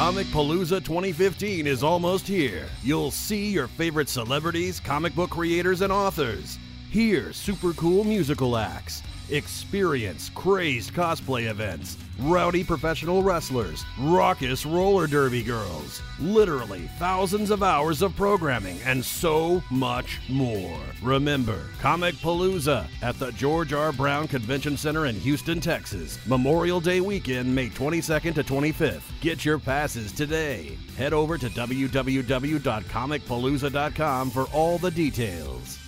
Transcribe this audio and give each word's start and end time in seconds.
Comic 0.00 0.28
Palooza 0.28 0.82
2015 0.82 1.66
is 1.66 1.82
almost 1.82 2.26
here. 2.26 2.66
You'll 2.82 3.10
see 3.10 3.50
your 3.50 3.68
favorite 3.68 4.08
celebrities, 4.08 4.80
comic 4.80 5.14
book 5.14 5.28
creators, 5.28 5.82
and 5.82 5.92
authors. 5.92 6.58
Hear 6.90 7.34
super 7.34 7.74
cool 7.74 8.04
musical 8.04 8.56
acts. 8.56 9.02
Experience 9.30 10.30
crazed 10.34 10.92
cosplay 10.92 11.48
events, 11.50 11.96
rowdy 12.18 12.64
professional 12.64 13.22
wrestlers, 13.22 13.84
raucous 13.98 14.66
roller 14.66 15.06
derby 15.06 15.42
girls, 15.42 16.02
literally 16.18 16.90
thousands 16.98 17.50
of 17.50 17.62
hours 17.62 18.02
of 18.02 18.14
programming, 18.16 18.78
and 18.84 19.02
so 19.04 19.62
much 19.70 20.18
more. 20.28 20.80
Remember, 21.02 21.66
Comic 21.80 22.16
Palooza 22.16 22.86
at 23.02 23.18
the 23.18 23.30
George 23.32 23.72
R. 23.72 23.92
Brown 23.92 24.26
Convention 24.26 24.76
Center 24.76 25.06
in 25.06 25.14
Houston, 25.16 25.60
Texas. 25.60 26.18
Memorial 26.26 26.80
Day 26.80 27.00
weekend, 27.00 27.54
May 27.54 27.68
22nd 27.68 28.34
to 28.34 28.42
25th. 28.42 29.02
Get 29.20 29.44
your 29.44 29.58
passes 29.58 30.10
today. 30.12 30.76
Head 30.96 31.12
over 31.12 31.38
to 31.38 31.48
www.comicpalooza.com 31.48 34.30
for 34.30 34.44
all 34.46 34.78
the 34.78 34.90
details. 34.90 35.79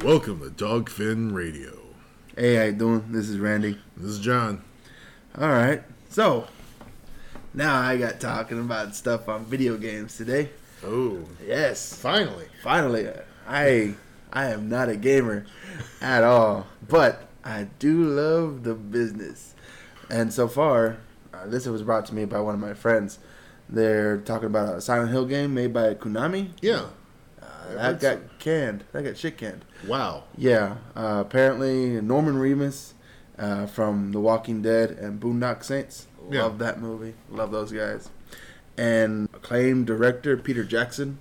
Welcome 0.00 0.40
to 0.40 0.50
Dogfin 0.50 1.32
Radio. 1.32 1.78
Hey, 2.36 2.56
how 2.56 2.64
you 2.64 2.72
doing? 2.72 3.04
This 3.12 3.28
is 3.28 3.38
Randy. 3.38 3.78
This 3.96 4.10
is 4.12 4.18
John. 4.20 4.62
All 5.38 5.48
right, 5.48 5.82
so 6.10 6.46
now 7.54 7.80
I 7.80 7.96
got 7.98 8.20
talking 8.20 8.58
about 8.58 8.96
stuff 8.96 9.28
on 9.28 9.44
video 9.44 9.76
games 9.76 10.16
today. 10.16 10.50
Oh, 10.84 11.20
Yes, 11.46 11.94
finally. 11.94 12.46
finally, 12.62 13.08
I 13.46 13.94
I 14.32 14.46
am 14.46 14.68
not 14.68 14.88
a 14.88 14.96
gamer 14.96 15.46
at 16.00 16.24
all, 16.24 16.66
but 16.88 17.28
I 17.44 17.68
do 17.78 18.04
love 18.04 18.64
the 18.64 18.74
business. 18.74 19.54
And 20.10 20.32
so 20.32 20.48
far, 20.48 20.98
uh, 21.32 21.46
this 21.46 21.66
was 21.66 21.82
brought 21.82 22.06
to 22.06 22.14
me 22.14 22.24
by 22.24 22.40
one 22.40 22.54
of 22.54 22.60
my 22.60 22.74
friends. 22.74 23.18
They're 23.68 24.18
talking 24.18 24.46
about 24.46 24.76
a 24.76 24.80
Silent 24.80 25.10
Hill 25.10 25.26
game 25.26 25.54
made 25.54 25.72
by 25.72 25.94
Konami. 25.94 26.50
Yeah. 26.60 26.86
I 27.70 27.92
that 27.92 28.00
got 28.00 28.38
canned. 28.38 28.84
That 28.92 29.02
got 29.02 29.16
shit 29.16 29.36
canned. 29.38 29.64
Wow. 29.86 30.24
Yeah, 30.36 30.76
uh, 30.96 31.22
apparently 31.26 32.00
Norman 32.00 32.36
Reedus 32.36 32.92
uh, 33.38 33.66
from 33.66 34.12
The 34.12 34.20
Walking 34.20 34.62
Dead 34.62 34.90
and 34.90 35.20
Boondock 35.20 35.64
Saints. 35.64 36.06
Yeah. 36.30 36.44
Love 36.44 36.58
that 36.58 36.80
movie. 36.80 37.14
Love 37.30 37.50
those 37.50 37.72
guys. 37.72 38.10
And 38.76 39.28
acclaimed 39.34 39.86
director 39.86 40.36
Peter 40.36 40.64
Jackson 40.64 41.18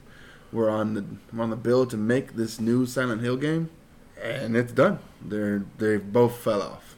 were 0.52 0.70
on 0.70 0.94
the 0.94 1.06
were 1.34 1.44
on 1.44 1.50
the 1.50 1.56
bill 1.56 1.86
to 1.88 1.98
make 1.98 2.36
this 2.36 2.60
new 2.60 2.86
Silent 2.86 3.22
Hill 3.22 3.38
game, 3.38 3.70
and 4.22 4.56
it's 4.56 4.72
done. 4.72 5.00
They're 5.22 5.66
they 5.78 5.98
both 5.98 6.38
fell 6.38 6.62
off. 6.62 6.96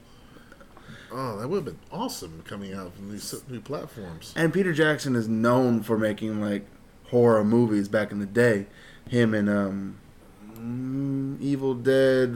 Oh, 1.12 1.38
that 1.40 1.48
would 1.48 1.58
have 1.58 1.66
been 1.66 1.80
awesome 1.92 2.42
coming 2.44 2.74
out 2.74 2.96
from 2.96 3.12
these 3.12 3.44
new 3.48 3.62
platforms. 3.62 4.34
And 4.36 4.52
Peter 4.52 4.74
Jackson 4.74 5.16
is 5.16 5.28
known 5.28 5.84
for 5.84 5.98
making 5.98 6.42
like 6.42 6.66
horror 7.10 7.44
movies 7.44 7.88
back 7.88 8.12
in 8.12 8.20
the 8.20 8.26
day. 8.26 8.66
Him 9.10 9.34
and 9.34 9.50
um, 9.50 9.96
mm, 10.58 11.40
Evil 11.42 11.74
Dead 11.76 12.36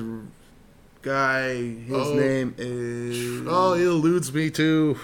guy. 1.01 1.53
His 1.55 1.91
Oh. 1.95 2.13
name 2.15 2.53
is 2.57 3.45
Oh, 3.47 3.73
it 3.73 3.81
eludes 3.85 4.33
me 4.33 4.49
too. 4.49 4.97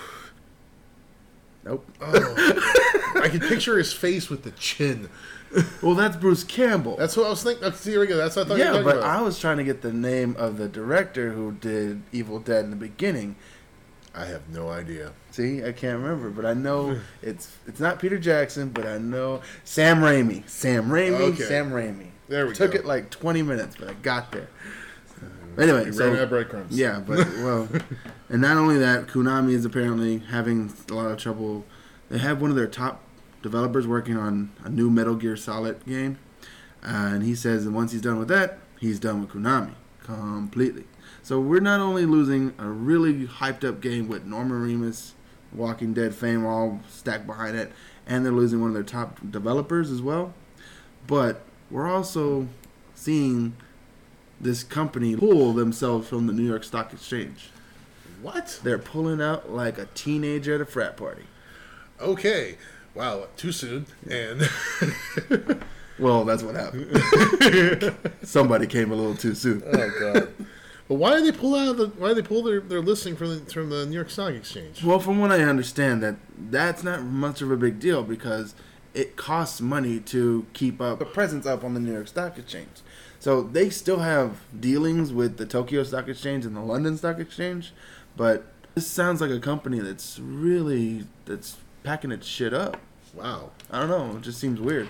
Nope. 1.63 1.89
Oh, 2.01 3.13
I 3.23 3.29
can 3.29 3.39
picture 3.39 3.77
his 3.77 3.93
face 3.93 4.29
with 4.29 4.43
the 4.43 4.51
chin. 4.51 5.09
Well, 5.81 5.93
that's 5.95 6.17
Bruce 6.17 6.43
Campbell. 6.43 6.95
That's 6.97 7.15
what 7.15 7.27
I 7.27 7.29
was 7.29 7.43
thinking. 7.43 7.61
That's 7.63 7.83
here 7.85 7.99
we 7.99 8.07
go. 8.07 8.17
That's 8.17 8.35
what 8.35 8.47
I 8.47 8.49
thought 8.49 8.57
you 8.57 8.63
yeah, 8.65 8.81
but 8.81 8.95
talking 8.95 9.03
I 9.03 9.21
was 9.21 9.39
trying 9.39 9.57
to 9.57 9.63
get 9.63 9.81
the 9.83 9.93
name 9.93 10.35
of 10.37 10.57
the 10.57 10.67
director 10.67 11.31
who 11.31 11.51
did 11.53 12.01
Evil 12.11 12.39
Dead 12.39 12.65
in 12.65 12.69
the 12.71 12.75
beginning. 12.75 13.35
I 14.15 14.25
have 14.25 14.47
no 14.49 14.69
idea. 14.69 15.11
See, 15.31 15.63
I 15.63 15.71
can't 15.71 15.99
remember, 15.99 16.29
but 16.29 16.45
I 16.45 16.53
know 16.53 16.99
it's 17.21 17.55
it's 17.67 17.79
not 17.79 17.99
Peter 17.99 18.19
Jackson, 18.19 18.69
but 18.69 18.85
I 18.85 18.97
know 18.97 19.41
Sam 19.63 20.01
Raimi. 20.01 20.47
Sam 20.47 20.89
Raimi. 20.89 21.19
Okay. 21.33 21.43
Sam 21.43 21.71
Raimi. 21.71 22.09
There 22.27 22.47
we 22.47 22.53
Took 22.53 22.71
go. 22.73 22.79
it 22.79 22.85
like 22.85 23.09
20 23.09 23.41
minutes, 23.41 23.75
but 23.77 23.89
I 23.89 23.93
got 23.93 24.31
there. 24.31 24.47
Anyway, 25.57 25.85
You 25.85 25.93
so 25.93 26.07
ran 26.07 26.15
out 26.17 26.23
of 26.23 26.29
breadcrumbs. 26.29 26.77
Yeah, 26.77 26.99
but 26.99 27.17
well, 27.37 27.67
and 28.29 28.41
not 28.41 28.57
only 28.57 28.77
that, 28.79 29.07
Konami 29.07 29.51
is 29.53 29.65
apparently 29.65 30.17
having 30.19 30.73
a 30.89 30.93
lot 30.93 31.11
of 31.11 31.17
trouble. 31.17 31.65
They 32.09 32.17
have 32.17 32.41
one 32.41 32.49
of 32.49 32.55
their 32.55 32.67
top 32.67 33.03
developers 33.43 33.85
working 33.85 34.17
on 34.17 34.51
a 34.63 34.69
new 34.69 34.89
Metal 34.89 35.15
Gear 35.15 35.35
Solid 35.35 35.85
game, 35.85 36.17
uh, 36.83 36.87
and 37.13 37.23
he 37.23 37.35
says 37.35 37.65
that 37.65 37.71
once 37.71 37.91
he's 37.91 38.01
done 38.01 38.17
with 38.17 38.29
that, 38.29 38.59
he's 38.79 38.99
done 38.99 39.21
with 39.21 39.29
Konami 39.31 39.73
completely. 40.03 40.85
So 41.23 41.39
we're 41.39 41.61
not 41.61 41.79
only 41.79 42.05
losing 42.05 42.53
a 42.57 42.67
really 42.67 43.25
hyped 43.25 43.67
up 43.67 43.79
game 43.79 44.09
with 44.09 44.25
Norman 44.25 44.61
Reedus, 44.61 45.11
Walking 45.53 45.93
Dead 45.93 46.13
fame 46.13 46.45
all 46.45 46.81
stacked 46.89 47.25
behind 47.25 47.55
it, 47.55 47.71
and 48.05 48.25
they're 48.25 48.33
losing 48.33 48.59
one 48.59 48.69
of 48.69 48.73
their 48.73 48.83
top 48.83 49.19
developers 49.31 49.89
as 49.89 50.01
well, 50.01 50.33
but 51.07 51.43
we're 51.71 51.87
also 51.87 52.47
seeing 52.93 53.55
this 54.41 54.63
company 54.63 55.15
pull 55.15 55.53
themselves 55.53 56.09
from 56.09 56.27
the 56.27 56.33
New 56.33 56.43
York 56.45 56.65
Stock 56.65 56.91
Exchange. 56.91 57.49
What? 58.21 58.59
They're 58.63 58.77
pulling 58.77 59.21
out 59.21 59.49
like 59.49 59.77
a 59.77 59.85
teenager 59.95 60.55
at 60.55 60.61
a 60.61 60.65
frat 60.65 60.97
party. 60.97 61.23
Okay. 62.01 62.57
Wow. 62.93 63.27
Too 63.37 63.51
soon. 63.51 63.85
And 64.09 64.49
Well, 65.99 66.25
that's 66.25 66.41
what 66.43 66.55
happened. 66.55 67.95
Somebody 68.23 68.67
came 68.67 68.91
a 68.91 68.95
little 68.95 69.15
too 69.15 69.35
soon. 69.35 69.63
oh 69.65 69.91
god. 69.99 70.33
But 70.87 70.95
why 70.95 71.17
do 71.17 71.23
they 71.23 71.37
pull 71.37 71.55
out 71.55 71.69
of 71.69 71.77
the? 71.77 71.87
Why 71.87 72.09
did 72.09 72.17
they 72.17 72.27
pull 72.27 72.43
their, 72.43 72.59
their 72.59 72.81
listing 72.81 73.15
from 73.15 73.29
the 73.29 73.51
from 73.51 73.69
the 73.69 73.85
New 73.85 73.95
York 73.95 74.09
Stock 74.09 74.33
Exchange? 74.33 74.83
Well, 74.83 74.99
from 74.99 75.19
what 75.19 75.31
I 75.31 75.41
understand, 75.41 76.03
that 76.03 76.15
that's 76.37 76.83
not 76.83 77.03
much 77.03 77.41
of 77.41 77.51
a 77.51 77.57
big 77.57 77.79
deal 77.79 78.03
because 78.03 78.53
it 78.93 79.15
costs 79.15 79.61
money 79.61 79.99
to 79.99 80.45
keep 80.53 80.81
up 80.81 80.99
the 80.99 81.05
presence 81.05 81.45
up 81.45 81.63
on 81.63 81.73
the 81.73 81.79
New 81.79 81.93
York 81.93 82.07
Stock 82.07 82.37
Exchange. 82.37 82.81
So 83.19 83.41
they 83.41 83.69
still 83.69 83.99
have 83.99 84.41
dealings 84.59 85.13
with 85.13 85.37
the 85.37 85.45
Tokyo 85.45 85.83
Stock 85.83 86.09
Exchange 86.09 86.45
and 86.45 86.55
the 86.55 86.61
London 86.61 86.97
Stock 86.97 87.19
Exchange, 87.19 87.71
but 88.17 88.45
this 88.75 88.85
sounds 88.87 89.21
like 89.21 89.31
a 89.31 89.39
company 89.39 89.79
that's 89.79 90.19
really 90.19 91.05
that's 91.25 91.57
packing 91.83 92.11
its 92.11 92.27
shit 92.27 92.53
up. 92.53 92.77
Wow. 93.13 93.51
I 93.71 93.79
don't 93.79 93.89
know. 93.89 94.17
It 94.17 94.23
just 94.23 94.39
seems 94.39 94.59
weird. 94.59 94.89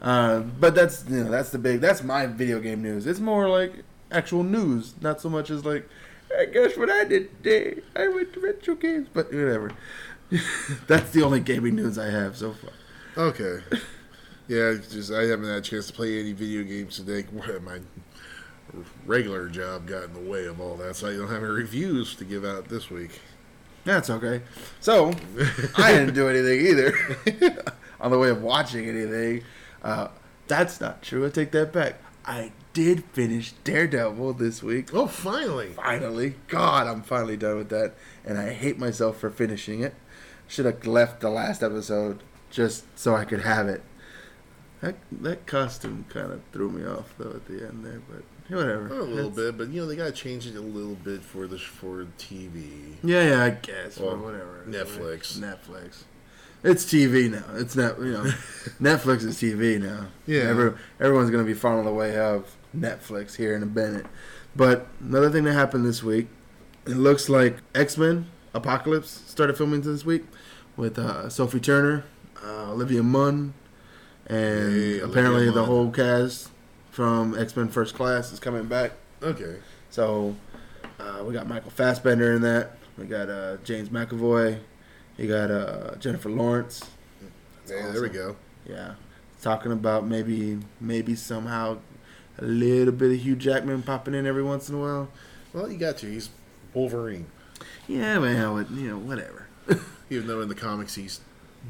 Uh, 0.00 0.40
but 0.40 0.74
that's 0.74 1.04
you 1.08 1.22
know 1.22 1.30
that's 1.30 1.50
the 1.50 1.58
big 1.58 1.80
that's 1.80 2.02
my 2.02 2.26
video 2.26 2.58
game 2.58 2.82
news. 2.82 3.06
It's 3.06 3.20
more 3.20 3.48
like 3.48 3.84
actual 4.12 4.42
news, 4.42 4.94
not 5.00 5.20
so 5.20 5.28
much 5.28 5.50
as 5.50 5.64
like, 5.64 5.88
hey, 6.30 6.52
guess 6.52 6.76
what 6.76 6.90
I 6.90 7.04
did 7.04 7.42
today? 7.42 7.80
I 7.96 8.08
went 8.08 8.32
to 8.34 8.40
retro 8.40 8.74
games, 8.74 9.08
but 9.12 9.32
whatever. 9.32 9.72
that's 10.86 11.10
the 11.10 11.22
only 11.22 11.40
gaming 11.40 11.76
news 11.76 11.98
I 11.98 12.10
have 12.10 12.36
so 12.36 12.52
far. 12.52 12.70
Okay. 13.16 13.62
Yeah, 14.48 14.74
just 14.90 15.12
I 15.12 15.22
haven't 15.24 15.46
had 15.46 15.58
a 15.58 15.60
chance 15.60 15.86
to 15.88 15.92
play 15.92 16.20
any 16.20 16.32
video 16.32 16.62
games 16.62 16.96
today. 16.96 17.26
My 17.62 17.80
regular 19.06 19.48
job 19.48 19.86
got 19.86 20.04
in 20.04 20.14
the 20.14 20.30
way 20.30 20.46
of 20.46 20.60
all 20.60 20.76
that, 20.76 20.96
so 20.96 21.08
I 21.08 21.16
don't 21.16 21.28
have 21.28 21.42
any 21.42 21.52
reviews 21.52 22.14
to 22.16 22.24
give 22.24 22.44
out 22.44 22.68
this 22.68 22.90
week. 22.90 23.20
That's 23.84 24.10
okay. 24.10 24.42
So 24.80 25.12
I 25.76 25.92
didn't 25.92 26.14
do 26.14 26.28
anything 26.28 26.66
either 26.66 26.94
on 28.00 28.10
the 28.10 28.18
way 28.18 28.30
of 28.30 28.42
watching 28.42 28.88
anything. 28.88 29.42
Uh, 29.82 30.08
that's 30.46 30.80
not 30.80 31.02
true. 31.02 31.26
I 31.26 31.30
take 31.30 31.50
that 31.52 31.72
back. 31.72 32.00
I 32.24 32.52
did 32.72 33.04
finish 33.04 33.52
Daredevil 33.64 34.34
this 34.34 34.62
week. 34.62 34.94
Oh, 34.94 35.06
finally! 35.06 35.72
Finally, 35.74 36.34
God, 36.48 36.86
I'm 36.86 37.02
finally 37.02 37.36
done 37.36 37.56
with 37.56 37.68
that, 37.70 37.94
and 38.24 38.38
I 38.38 38.52
hate 38.52 38.78
myself 38.78 39.18
for 39.18 39.30
finishing 39.30 39.82
it. 39.82 39.94
Should 40.48 40.66
have 40.66 40.86
left 40.86 41.20
the 41.20 41.30
last 41.30 41.62
episode 41.62 42.22
just 42.50 42.84
so 42.98 43.14
I 43.14 43.24
could 43.24 43.42
have 43.42 43.68
it. 43.68 43.82
That 44.80 44.96
that 45.10 45.46
costume 45.46 46.04
kind 46.08 46.32
of 46.32 46.40
threw 46.52 46.70
me 46.70 46.84
off 46.84 47.14
though 47.16 47.30
at 47.30 47.46
the 47.46 47.66
end 47.66 47.84
there, 47.84 48.02
but 48.10 48.24
whatever. 48.54 48.88
A 48.88 49.04
little 49.04 49.30
bit, 49.30 49.56
but 49.56 49.68
you 49.68 49.80
know 49.80 49.86
they 49.86 49.96
gotta 49.96 50.12
change 50.12 50.46
it 50.46 50.56
a 50.56 50.60
little 50.60 50.96
bit 50.96 51.22
for 51.22 51.46
the 51.46 51.58
for 51.58 52.06
TV. 52.18 52.96
Yeah, 53.02 53.28
yeah, 53.28 53.44
I 53.44 53.50
guess. 53.50 53.98
Well, 53.98 54.16
whatever. 54.16 54.64
Netflix. 54.68 55.38
Netflix. 55.38 56.02
It's 56.64 56.84
TV 56.84 57.30
now. 57.30 57.44
It's 57.54 57.74
not. 57.74 57.98
You 57.98 58.12
know, 58.12 58.22
Netflix 58.80 59.24
is 59.24 59.36
TV 59.36 59.80
now. 59.80 60.06
Yeah. 60.26 60.42
Every, 60.42 60.74
everyone's 61.00 61.30
gonna 61.30 61.44
be 61.44 61.54
following 61.54 61.84
the 61.84 61.92
way 61.92 62.16
of 62.18 62.56
Netflix 62.76 63.36
here 63.36 63.54
in 63.56 63.62
a 63.62 63.66
minute. 63.66 64.06
But 64.54 64.86
another 65.00 65.30
thing 65.30 65.44
that 65.44 65.54
happened 65.54 65.84
this 65.84 66.02
week, 66.02 66.28
it 66.86 66.96
looks 66.96 67.28
like 67.28 67.56
X 67.74 67.98
Men 67.98 68.26
Apocalypse 68.54 69.22
started 69.26 69.56
filming 69.56 69.80
this 69.80 70.04
week 70.04 70.24
with 70.76 70.98
uh, 70.98 71.28
Sophie 71.28 71.60
Turner, 71.60 72.04
uh, 72.44 72.70
Olivia 72.70 73.02
Munn, 73.02 73.54
and 74.26 74.38
Hey, 74.72 75.00
Olivia 75.00 75.04
apparently 75.06 75.46
the 75.46 75.52
Munn. 75.56 75.64
whole 75.64 75.90
cast 75.90 76.50
from 76.90 77.36
X 77.36 77.56
Men 77.56 77.68
First 77.68 77.94
Class 77.94 78.30
is 78.32 78.38
coming 78.38 78.66
back. 78.66 78.92
Okay. 79.22 79.56
So 79.90 80.36
uh, 81.00 81.24
we 81.26 81.32
got 81.32 81.48
Michael 81.48 81.70
Fassbender 81.70 82.34
in 82.34 82.42
that. 82.42 82.76
We 82.96 83.06
got 83.06 83.28
uh, 83.28 83.56
James 83.64 83.88
McAvoy. 83.88 84.60
You 85.16 85.28
got 85.28 85.50
uh, 85.50 85.96
Jennifer 85.96 86.30
Lawrence. 86.30 86.82
Yeah, 87.68 87.90
there 87.92 88.02
we 88.02 88.08
go. 88.08 88.36
Yeah, 88.68 88.94
talking 89.40 89.72
about 89.72 90.06
maybe 90.06 90.58
maybe 90.80 91.14
somehow 91.14 91.78
a 92.38 92.44
little 92.44 92.92
bit 92.92 93.12
of 93.12 93.20
Hugh 93.20 93.36
Jackman 93.36 93.82
popping 93.82 94.14
in 94.14 94.26
every 94.26 94.42
once 94.42 94.68
in 94.68 94.74
a 94.74 94.78
while. 94.78 95.08
Well, 95.52 95.70
you 95.70 95.78
got 95.78 95.98
to. 95.98 96.06
He's 96.06 96.30
Wolverine. 96.74 97.26
Yeah, 97.86 98.18
man, 98.18 98.44
I 98.44 98.74
you 98.74 98.88
know, 98.88 98.98
whatever. 98.98 99.46
Even 100.10 100.26
though 100.26 100.40
in 100.40 100.48
the 100.48 100.54
comics 100.54 100.94
he's 100.94 101.20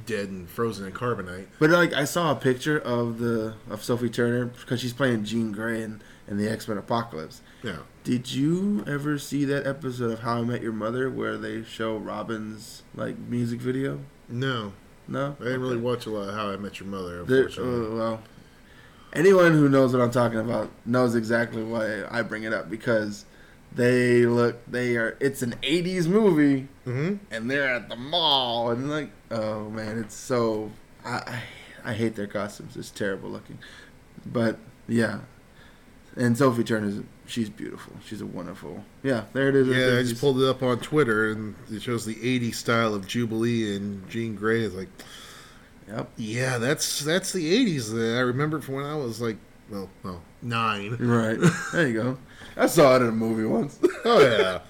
dead 0.06 0.28
and 0.28 0.48
frozen 0.48 0.86
in 0.86 0.92
carbonite. 0.92 1.46
But 1.58 1.70
like 1.70 1.92
I 1.92 2.04
saw 2.04 2.32
a 2.32 2.36
picture 2.36 2.78
of 2.78 3.18
the 3.18 3.54
of 3.68 3.82
Sophie 3.82 4.08
Turner 4.08 4.46
because 4.46 4.80
she's 4.80 4.92
playing 4.92 5.24
Jean 5.24 5.52
Grey 5.52 5.82
in, 5.82 6.00
in 6.28 6.38
the 6.38 6.48
X 6.48 6.68
Men 6.68 6.78
Apocalypse. 6.78 7.42
Yeah. 7.62 7.78
Did 8.04 8.32
you 8.32 8.84
ever 8.86 9.16
see 9.16 9.44
that 9.44 9.64
episode 9.64 10.10
of 10.10 10.20
How 10.20 10.38
I 10.38 10.42
Met 10.42 10.60
Your 10.60 10.72
Mother 10.72 11.08
where 11.08 11.36
they 11.38 11.62
show 11.62 11.96
Robin's 11.96 12.82
like 12.94 13.16
music 13.16 13.60
video? 13.60 14.00
No, 14.28 14.72
No, 15.06 15.36
I 15.40 15.44
didn't 15.44 15.60
really 15.60 15.76
watch 15.76 16.06
a 16.06 16.10
lot 16.10 16.28
of 16.28 16.34
How 16.34 16.50
I 16.50 16.56
Met 16.56 16.80
Your 16.80 16.88
Mother. 16.88 17.22
There- 17.22 17.44
Unfortunately. 17.44 17.86
uh, 17.86 17.96
well, 17.96 18.22
anyone 19.12 19.52
who 19.52 19.68
knows 19.68 19.92
what 19.92 20.02
I'm 20.02 20.10
talking 20.10 20.40
about 20.40 20.70
knows 20.84 21.14
exactly 21.14 21.62
why 21.62 22.04
I 22.10 22.22
bring 22.22 22.42
it 22.42 22.52
up 22.52 22.68
because 22.68 23.24
they 23.74 24.26
look 24.26 24.58
they 24.66 24.96
are 24.96 25.16
it's 25.18 25.40
an 25.40 25.54
80s 25.62 26.06
movie 26.06 26.68
mm-hmm. 26.86 27.14
and 27.30 27.50
they're 27.50 27.74
at 27.74 27.88
the 27.88 27.96
mall 27.96 28.70
and 28.70 28.90
like 28.90 29.10
oh 29.30 29.70
man 29.70 29.98
it's 29.98 30.14
so 30.14 30.70
I, 31.06 31.40
I 31.82 31.94
hate 31.94 32.14
their 32.14 32.26
costumes 32.26 32.76
it's 32.76 32.90
terrible 32.90 33.30
looking 33.30 33.58
but 34.26 34.58
yeah 34.86 35.20
and 36.16 36.36
Sophie 36.36 36.64
Turner's 36.64 37.00
she's 37.26 37.48
beautiful 37.48 37.94
she's 38.04 38.20
a 38.20 38.26
wonderful 38.26 38.84
yeah 39.02 39.24
there 39.32 39.48
it 39.48 39.56
is 39.56 39.68
Yeah, 39.68 39.98
I 39.98 40.02
just 40.02 40.20
pulled 40.20 40.40
it 40.42 40.48
up 40.48 40.62
on 40.62 40.78
Twitter 40.80 41.30
and 41.30 41.54
it 41.70 41.80
shows 41.82 42.04
the 42.04 42.16
'80s 42.16 42.54
style 42.56 42.94
of 42.94 43.06
Jubilee 43.06 43.74
and 43.76 44.08
Jean 44.10 44.34
Grey 44.34 44.62
is 44.62 44.74
like, 44.74 44.88
yep 45.88 46.10
yeah, 46.16 46.58
that's 46.58 47.00
that's 47.00 47.32
the 47.32 47.66
'80s. 47.76 47.90
That 47.92 48.16
I 48.16 48.20
remember 48.20 48.60
from 48.60 48.74
when 48.76 48.84
I 48.84 48.96
was 48.96 49.20
like, 49.20 49.36
well, 49.70 49.88
well, 50.02 50.22
nine. 50.42 50.96
right 51.00 51.38
there 51.72 51.88
you 51.88 51.94
go 51.94 52.18
I 52.56 52.66
saw 52.66 52.96
it 52.96 53.02
in 53.02 53.08
a 53.08 53.12
movie 53.12 53.46
once 53.46 53.78
Oh 54.04 54.20
yeah, 54.20 54.60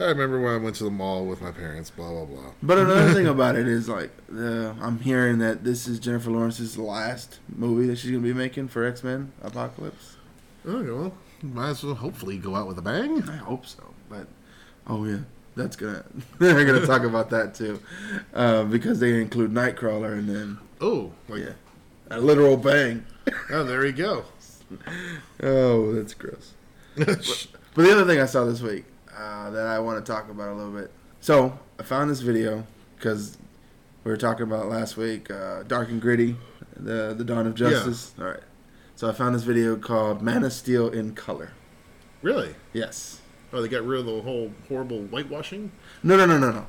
I 0.00 0.08
remember 0.10 0.40
when 0.40 0.54
I 0.54 0.56
went 0.58 0.76
to 0.76 0.84
the 0.84 0.90
mall 0.90 1.26
with 1.26 1.40
my 1.40 1.50
parents. 1.52 1.90
Blah 1.90 2.10
blah 2.10 2.24
blah. 2.24 2.52
But 2.62 2.78
another 2.78 3.12
thing 3.14 3.26
about 3.26 3.54
it 3.56 3.68
is 3.68 3.88
like 3.88 4.10
uh, 4.34 4.74
I'm 4.80 4.98
hearing 5.00 5.38
that 5.38 5.62
this 5.64 5.86
is 5.86 5.98
Jennifer 6.00 6.30
Lawrence's 6.30 6.76
last 6.78 7.38
movie 7.54 7.86
that 7.86 7.96
she's 7.98 8.10
gonna 8.10 8.22
be 8.22 8.32
making 8.32 8.68
for 8.68 8.84
X 8.84 9.04
Men 9.04 9.32
Apocalypse. 9.42 10.16
Okay, 10.68 10.90
well, 10.90 11.12
might 11.42 11.70
as 11.70 11.82
well 11.84 11.94
hopefully 11.94 12.36
go 12.36 12.54
out 12.54 12.66
with 12.68 12.78
a 12.78 12.82
bang. 12.82 13.22
I 13.28 13.36
hope 13.36 13.64
so, 13.64 13.82
but 14.10 14.26
oh 14.86 15.04
yeah, 15.04 15.20
that's 15.56 15.76
gonna 15.76 16.04
they're 16.38 16.64
gonna 16.66 16.86
talk 16.86 17.02
about 17.04 17.30
that 17.30 17.54
too, 17.54 17.80
uh, 18.34 18.64
because 18.64 19.00
they 19.00 19.20
include 19.20 19.52
Nightcrawler 19.52 20.12
and 20.12 20.28
then 20.28 20.58
Oh, 20.80 21.12
like, 21.28 21.40
yeah, 21.42 21.52
a 22.10 22.20
literal 22.20 22.56
bang. 22.56 23.04
oh, 23.50 23.64
there 23.64 23.84
you 23.86 23.92
go. 23.92 24.24
Oh, 25.42 25.92
that's 25.94 26.14
gross. 26.14 26.52
But 27.74 27.84
the 27.84 27.92
other 27.92 28.04
thing 28.06 28.20
I 28.20 28.26
saw 28.26 28.44
this 28.44 28.60
week 28.60 28.84
uh, 29.16 29.50
that 29.50 29.66
I 29.68 29.78
want 29.78 30.04
to 30.04 30.12
talk 30.12 30.28
about 30.30 30.48
a 30.48 30.54
little 30.54 30.72
bit. 30.72 30.90
So 31.20 31.56
I 31.78 31.84
found 31.84 32.10
this 32.10 32.20
video 32.20 32.66
because 32.96 33.38
we 34.02 34.10
were 34.10 34.16
talking 34.16 34.42
about 34.42 34.68
last 34.68 34.96
week, 34.96 35.30
uh, 35.30 35.62
Dark 35.62 35.88
and 35.90 36.00
Gritty, 36.00 36.36
the 36.76 37.14
the 37.16 37.22
Dawn 37.24 37.46
of 37.46 37.54
Justice. 37.54 38.14
All 38.18 38.24
right. 38.26 38.40
So 38.98 39.08
I 39.08 39.12
found 39.12 39.36
this 39.36 39.44
video 39.44 39.76
called 39.76 40.22
Man 40.22 40.42
of 40.42 40.52
Steel 40.52 40.88
in 40.88 41.14
color. 41.14 41.52
really? 42.20 42.56
Yes. 42.72 43.20
Oh, 43.52 43.62
they 43.62 43.68
got 43.68 43.84
rid 43.84 44.00
of 44.00 44.06
the 44.06 44.22
whole 44.22 44.50
horrible 44.66 45.02
whitewashing. 45.02 45.70
No, 46.02 46.16
no, 46.16 46.26
no, 46.26 46.36
no, 46.36 46.50
no. 46.50 46.66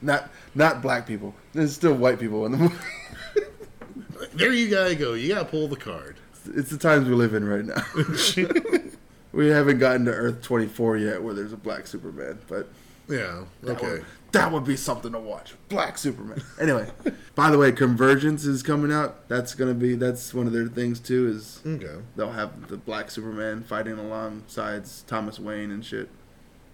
Not 0.00 0.30
not 0.54 0.82
black 0.82 1.04
people. 1.04 1.34
There's 1.52 1.74
still 1.74 1.94
white 1.94 2.20
people 2.20 2.46
in 2.46 2.52
the 2.52 2.58
movie. 2.58 2.76
There 4.34 4.52
you 4.52 4.70
gotta 4.70 4.94
go. 4.94 5.14
You 5.14 5.34
gotta 5.34 5.46
pull 5.46 5.66
the 5.66 5.76
card. 5.76 6.16
it's 6.54 6.70
the 6.70 6.78
times 6.78 7.08
we 7.08 7.14
live 7.16 7.34
in 7.34 7.44
right 7.44 7.64
now. 7.64 7.84
we 9.32 9.48
haven't 9.48 9.80
gotten 9.80 10.04
to 10.04 10.12
Earth 10.12 10.42
24 10.42 10.98
yet, 10.98 11.22
where 11.24 11.34
there's 11.34 11.52
a 11.52 11.56
black 11.56 11.88
Superman, 11.88 12.38
but 12.46 12.68
Yeah. 13.08 13.44
That 13.62 13.76
Okay. 13.76 13.86
would, 13.90 14.04
that 14.32 14.50
would 14.52 14.64
be 14.64 14.76
something 14.76 15.12
to 15.12 15.18
watch. 15.18 15.54
Black 15.68 15.98
Superman. 15.98 16.42
Anyway, 16.60 16.90
by 17.34 17.50
the 17.50 17.58
way, 17.58 17.70
Convergence 17.72 18.44
is 18.44 18.62
coming 18.62 18.92
out. 18.92 19.28
That's 19.28 19.54
gonna 19.54 19.74
be 19.74 19.94
that's 19.94 20.32
one 20.34 20.46
of 20.46 20.52
their 20.52 20.66
things 20.66 21.00
too. 21.00 21.28
Is 21.28 21.60
Okay. 21.66 22.00
they'll 22.16 22.32
have 22.32 22.68
the 22.68 22.76
Black 22.76 23.10
Superman 23.10 23.62
fighting 23.62 23.98
alongside 23.98 24.84
Thomas 25.06 25.38
Wayne 25.38 25.70
and 25.70 25.84
shit. 25.84 26.08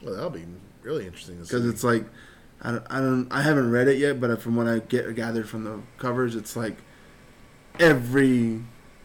Well, 0.04 0.14
that'll 0.14 0.30
be 0.30 0.44
really 0.82 1.06
interesting 1.06 1.38
to 1.38 1.44
see. 1.44 1.54
Because 1.54 1.66
it's 1.66 1.84
like, 1.84 2.04
I 2.62 2.72
don't, 2.72 2.86
I 2.90 2.98
don't, 3.00 3.28
I 3.30 3.42
haven't 3.42 3.70
read 3.70 3.88
it 3.88 3.98
yet, 3.98 4.20
but 4.20 4.40
from 4.40 4.56
what 4.56 4.66
I 4.66 4.78
get 4.78 5.14
gathered 5.14 5.48
from 5.48 5.64
the 5.64 5.80
covers, 5.98 6.34
it's 6.36 6.56
like 6.56 6.76
every 7.78 8.62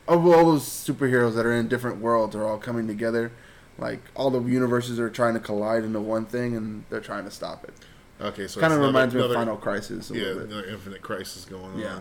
of 0.07 0.25
all 0.25 0.45
those 0.51 0.63
superheroes 0.63 1.35
that 1.35 1.45
are 1.45 1.53
in 1.53 1.67
different 1.67 1.99
worlds 1.99 2.35
are 2.35 2.45
all 2.45 2.57
coming 2.57 2.87
together. 2.87 3.31
Like 3.77 3.99
all 4.15 4.29
the 4.29 4.41
universes 4.41 4.99
are 4.99 5.09
trying 5.09 5.33
to 5.33 5.39
collide 5.39 5.83
into 5.83 5.99
one 5.99 6.25
thing, 6.25 6.55
and 6.55 6.85
they're 6.89 7.01
trying 7.01 7.25
to 7.25 7.31
stop 7.31 7.63
it. 7.63 7.73
okay. 8.21 8.43
So 8.43 8.43
it's 8.43 8.55
kind 8.55 8.73
of 8.73 8.79
reminds 8.79 9.13
me 9.13 9.19
another- 9.19 9.35
of 9.35 9.41
Final 9.41 9.57
Crisis 9.57 10.09
a 10.11 10.13
Yeah, 10.13 10.19
little 10.21 10.39
bit. 10.39 10.51
another 10.51 10.67
Infinite 10.67 11.01
Crisis 11.01 11.45
going 11.45 11.73
on. 11.73 11.79
Yeah, 11.79 11.99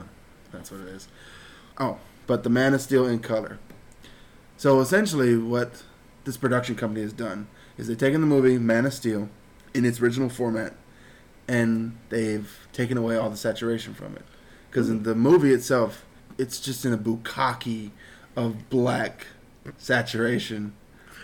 that's 0.53 0.71
what 0.71 0.81
it 0.81 0.89
is. 0.89 1.09
Oh, 1.79 1.99
but 2.27 2.45
the 2.45 2.51
Man 2.51 2.75
of 2.75 2.81
Steel 2.81 3.07
in 3.07 3.19
color. 3.19 3.59
So 4.57 4.81
essentially, 4.81 5.37
what 5.37 5.83
this 6.25 6.37
production 6.37 6.77
company 6.77 7.03
has 7.03 7.13
done 7.13 7.49
is 7.77 7.89
they've 7.89 7.99
taken 7.99 8.21
the 8.21 8.27
movie 8.27 8.59
Man 8.59 8.87
of 8.87 8.95
Steel 8.95 9.29
in 9.75 9.85
its 9.85 10.01
original 10.01 10.29
format, 10.29 10.75
and 11.49 11.99
they've 12.09 12.67
taken 12.73 12.97
away 12.97 13.17
all 13.17 13.31
the 13.31 13.37
saturation 13.37 13.95
from 13.95 14.15
it. 14.15 14.23
Because 14.71 14.89
in 14.89 14.99
hmm. 14.99 15.05
the 15.05 15.15
movie 15.15 15.53
itself, 15.53 16.05
it's 16.39 16.61
just 16.61 16.85
in 16.85 16.93
a 16.93 16.99
bukkake 16.99 17.91
of 18.37 18.69
black 18.71 19.27
saturation 19.79 20.73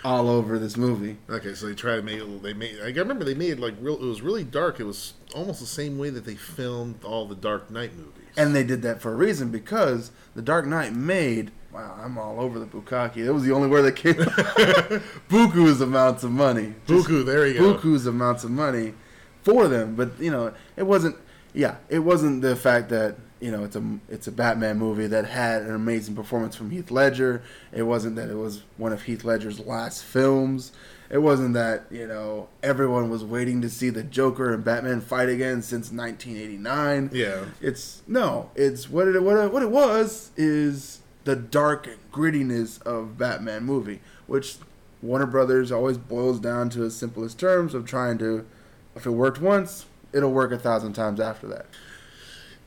all 0.05 0.29
over 0.29 0.59
this 0.59 0.77
movie. 0.77 1.17
Okay, 1.29 1.55
so 1.55 1.67
they 1.67 1.75
try 1.75 1.97
to 1.97 2.03
make 2.03 2.21
it. 2.21 2.43
They 2.43 2.53
made. 2.53 2.81
I 2.81 2.89
remember 2.89 3.25
they 3.25 3.35
made 3.35 3.59
like 3.59 3.75
real. 3.81 3.97
It 3.97 4.07
was 4.07 4.23
really 4.23 4.45
dark. 4.45 4.81
It 4.81 4.85
was 4.85 5.15
almost 5.35 5.61
the 5.61 5.67
same 5.67 5.99
way 5.99 6.11
that 6.11 6.25
they 6.25 6.35
filmed 6.35 7.05
all 7.05 7.27
the 7.27 7.35
Dark 7.35 7.71
Knight 7.71 7.97
movies. 7.97 8.15
And 8.37 8.55
they 8.55 8.65
did 8.65 8.83
that 8.83 9.01
for 9.03 9.13
a 9.13 9.17
reason 9.17 9.51
because 9.51 10.13
The 10.35 10.43
Dark 10.43 10.67
Knight 10.67 10.95
made. 10.95 11.51
Wow, 11.73 11.97
I'm 12.03 12.19
all 12.19 12.41
over 12.41 12.59
the 12.59 12.67
bukkake. 12.67 13.25
That 13.25 13.33
was 13.33 13.45
the 13.45 13.53
only 13.53 13.69
word 13.69 13.83
that 13.83 13.95
came. 13.95 14.15
Buku's 15.29 15.81
amounts 15.81 16.25
of 16.25 16.33
money. 16.33 16.75
Just 16.87 17.07
Buku, 17.09 17.25
there 17.25 17.47
you 17.47 17.55
go. 17.55 17.75
Buku's 17.75 18.07
amounts 18.07 18.43
of 18.43 18.51
money 18.51 18.95
for 19.43 19.69
them, 19.69 19.95
but 19.95 20.19
you 20.19 20.31
know, 20.31 20.53
it 20.77 20.83
wasn't. 20.85 21.17
Yeah, 21.53 21.77
it 21.89 22.01
wasn't 22.01 22.43
the 22.43 22.57
fact 22.57 22.89
that 22.91 23.17
you 23.41 23.51
know 23.51 23.65
it's 23.65 23.77
a 23.77 23.99
it's 24.09 24.27
a 24.27 24.33
Batman 24.33 24.79
movie 24.79 25.07
that 25.07 25.27
had 25.27 25.63
an 25.63 25.75
amazing 25.75 26.15
performance 26.15 26.55
from 26.55 26.71
Heath 26.71 26.91
Ledger. 26.91 27.43
It 27.73 27.83
wasn't 27.83 28.17
that 28.17 28.29
it 28.29 28.37
was 28.37 28.63
one 28.77 28.93
of 28.93 29.03
Heath 29.03 29.25
Ledger's 29.25 29.61
last 29.61 30.05
films. 30.05 30.73
It 31.09 31.19
wasn't 31.19 31.55
that 31.55 31.87
you 31.91 32.07
know 32.07 32.49
everyone 32.63 33.11
was 33.11 33.25
waiting 33.25 33.63
to 33.63 33.71
see 33.71 33.91
the 33.91 34.03
Joker 34.03 34.53
and 34.53 34.63
Batman 34.63 35.01
fight 35.01 35.29
again 35.29 35.63
since 35.63 35.91
1989. 35.91 37.11
Yeah. 37.13 37.47
It's 37.61 38.03
no, 38.07 38.51
it's 38.55 38.89
what 38.89 39.09
it 39.09 39.21
what 39.23 39.37
it, 39.37 39.53
what 39.53 39.63
it 39.63 39.71
was 39.71 40.31
is 40.37 41.01
the 41.25 41.37
dark 41.37 41.89
grittiness 42.13 42.81
of 42.83 43.19
Batman 43.19 43.65
movie, 43.65 44.01
which 44.27 44.57
Warner 45.03 45.27
Brothers 45.27 45.73
always 45.73 45.99
boils 45.99 46.41
down 46.41 46.71
to 46.71 46.85
its 46.85 46.97
simplest 46.97 47.39
terms 47.39 47.75
of 47.75 47.87
trying 47.87 48.19
to, 48.19 48.47
if 48.95 49.07
it 49.07 49.11
worked 49.11 49.41
once, 49.41 49.87
it'll 50.13 50.33
work 50.33 50.53
a 50.53 50.59
thousand 50.59 50.93
times 50.93 51.21
after 51.21 51.47
that. 51.49 51.67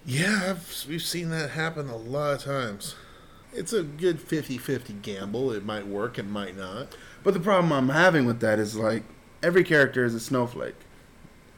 Yeah, 0.06 0.50
I've, 0.50 0.86
we've 0.88 1.02
seen 1.02 1.30
that 1.30 1.52
happen 1.52 1.90
a 1.90 1.96
lot 1.96 2.34
of 2.34 2.44
times. 2.44 2.96
It's 3.54 3.72
a 3.72 3.84
good 3.84 4.20
50-50 4.20 5.02
gamble. 5.02 5.52
It 5.52 5.64
might 5.66 5.88
work, 5.88 6.18
it 6.20 6.26
might 6.28 6.58
not. 6.58 6.96
But 7.24 7.34
the 7.34 7.40
problem 7.40 7.72
I'm 7.72 7.90
having 7.90 8.26
with 8.26 8.40
that 8.42 8.60
is 8.60 8.76
like 8.76 9.04
every 9.42 9.64
character 9.64 10.04
is 10.04 10.14
a 10.16 10.20
snowflake. 10.20 10.76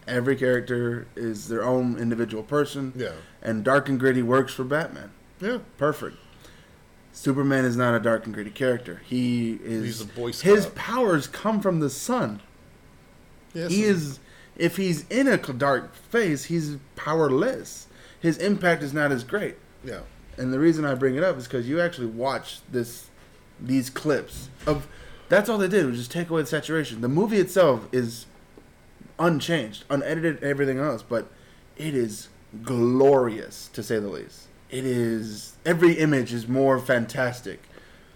Every 0.07 0.35
character 0.35 1.07
is 1.15 1.47
their 1.47 1.63
own 1.63 1.97
individual 1.97 2.43
person, 2.43 2.93
Yeah. 2.95 3.13
and 3.41 3.63
dark 3.63 3.89
and 3.89 3.99
gritty 3.99 4.21
works 4.21 4.53
for 4.53 4.63
Batman. 4.63 5.11
Yeah. 5.41 5.59
Perfect. 5.77 6.17
Superman 7.11 7.65
is 7.65 7.75
not 7.75 7.95
a 7.95 7.99
dark 7.99 8.25
and 8.25 8.33
gritty 8.35 8.51
character. 8.51 9.01
He 9.05 9.53
is. 9.63 9.83
He's 9.85 10.01
a 10.01 10.05
Boy 10.05 10.31
His 10.33 10.67
powers 10.67 11.27
come 11.27 11.61
from 11.61 11.79
the 11.79 11.89
sun. 11.89 12.41
Yes. 13.53 13.71
He 13.71 13.83
is. 13.83 14.19
If 14.57 14.77
he's 14.77 15.07
in 15.09 15.27
a 15.27 15.37
dark 15.37 15.95
phase, 15.95 16.45
he's 16.45 16.77
powerless. 16.95 17.87
His 18.19 18.37
impact 18.37 18.83
is 18.83 18.93
not 18.93 19.11
as 19.11 19.23
great. 19.23 19.55
Yeah. 19.83 20.01
And 20.37 20.51
the 20.51 20.59
reason 20.59 20.85
I 20.85 20.95
bring 20.95 21.15
it 21.15 21.23
up 21.23 21.37
is 21.37 21.45
because 21.45 21.67
you 21.67 21.79
actually 21.79 22.07
watch 22.07 22.59
this, 22.71 23.09
these 23.59 23.89
clips 23.89 24.49
of. 24.65 24.87
That's 25.27 25.49
all 25.49 25.57
they 25.57 25.67
did 25.67 25.87
was 25.87 25.97
just 25.97 26.11
take 26.11 26.29
away 26.29 26.41
the 26.41 26.47
saturation. 26.47 27.01
The 27.01 27.09
movie 27.09 27.37
itself 27.37 27.87
is 27.91 28.27
unchanged, 29.17 29.83
unedited, 29.89 30.43
everything 30.43 30.77
else, 30.77 31.01
but 31.01 31.27
it 31.77 31.95
is 31.95 32.29
glorious 32.63 33.69
to 33.73 33.81
say 33.81 33.99
the 33.99 34.07
least. 34.07 34.47
It 34.69 34.85
is 34.85 35.55
every 35.65 35.93
image 35.93 36.33
is 36.33 36.47
more 36.47 36.79
fantastic, 36.79 37.63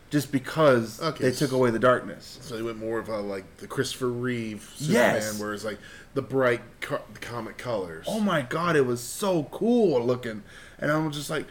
just 0.10 0.32
because 0.32 1.02
Okay, 1.02 1.24
they 1.26 1.32
took 1.32 1.52
away 1.52 1.70
the 1.72 1.80
darkness. 1.80 2.40
So 2.42 2.56
they 2.56 2.62
went 2.64 2.78
more 2.80 2.98
of 3.00 3.10
a, 3.10 3.20
like 3.20 3.58
the 3.58 3.68
Christopher 3.68 4.08
Reeve 4.10 4.72
Superman, 4.76 5.16
Yes. 5.16 5.40
where 5.40 5.54
it's 5.54 5.64
like 5.66 5.78
the 6.16 6.22
bright 6.22 6.62
co- 6.82 7.02
comic 7.22 7.58
colors. 7.58 8.06
Oh 8.10 8.20
my 8.20 8.42
god, 8.42 8.76
it 8.76 8.86
was 8.86 9.02
so 9.02 9.44
cool 9.52 10.04
looking, 10.04 10.44
and 10.80 10.92
I'm 10.92 11.12
just 11.12 11.30
like, 11.30 11.46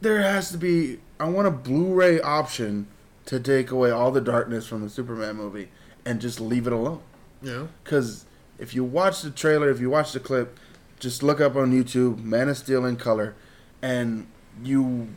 there 0.00 0.22
has 0.22 0.50
to 0.52 0.58
be. 0.58 0.98
I 1.20 1.28
want 1.28 1.48
a 1.48 1.50
Blu-ray 1.50 2.20
option 2.20 2.86
to 3.26 3.40
take 3.40 3.70
away 3.72 3.90
all 3.90 4.12
the 4.12 4.20
darkness 4.20 4.66
from 4.66 4.82
the 4.82 4.88
Superman 4.88 5.34
movie 5.36 5.68
and 6.04 6.20
just 6.20 6.40
leave 6.40 6.66
it 6.68 6.72
alone. 6.72 7.00
Know? 7.42 7.68
Because 7.82 8.24
if 8.58 8.74
you 8.74 8.84
watch 8.84 9.22
the 9.22 9.30
trailer, 9.30 9.68
if 9.70 9.80
you 9.80 9.90
watch 9.90 10.12
the 10.12 10.20
clip, 10.20 10.56
just 11.00 11.22
look 11.24 11.40
up 11.40 11.56
on 11.56 11.72
YouTube 11.72 12.22
Man 12.22 12.48
of 12.48 12.56
Steel 12.56 12.84
in 12.86 12.96
color, 12.96 13.34
and 13.82 14.28
you 14.62 15.08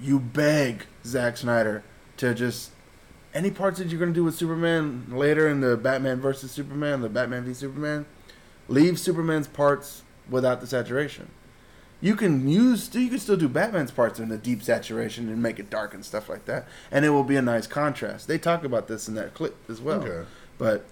you 0.00 0.18
beg 0.18 0.86
Zack 1.04 1.36
Snyder 1.36 1.84
to 2.22 2.34
just 2.34 2.70
any 3.34 3.50
parts 3.50 3.78
that 3.78 3.88
you're 3.88 3.98
gonna 4.00 4.12
do 4.12 4.24
with 4.24 4.34
Superman 4.34 5.06
later 5.10 5.48
in 5.48 5.60
the 5.60 5.76
Batman 5.76 6.20
versus 6.20 6.50
Superman, 6.52 7.00
the 7.00 7.08
Batman 7.08 7.44
v 7.44 7.52
Superman, 7.52 8.06
leave 8.68 8.98
Superman's 8.98 9.48
parts 9.48 10.02
without 10.30 10.60
the 10.60 10.66
saturation. 10.66 11.30
You 12.00 12.14
can 12.16 12.48
use 12.48 12.94
you 12.94 13.08
can 13.08 13.18
still 13.18 13.36
do 13.36 13.48
Batman's 13.48 13.90
parts 13.90 14.18
in 14.20 14.28
the 14.28 14.38
deep 14.38 14.62
saturation 14.62 15.28
and 15.28 15.42
make 15.42 15.58
it 15.58 15.68
dark 15.70 15.94
and 15.94 16.04
stuff 16.04 16.28
like 16.28 16.44
that, 16.46 16.66
and 16.90 17.04
it 17.04 17.10
will 17.10 17.24
be 17.24 17.36
a 17.36 17.42
nice 17.42 17.66
contrast. 17.66 18.28
They 18.28 18.38
talk 18.38 18.64
about 18.64 18.86
this 18.88 19.08
in 19.08 19.14
that 19.16 19.34
clip 19.34 19.56
as 19.68 19.80
well, 19.80 20.02
Okay. 20.02 20.28
but 20.58 20.84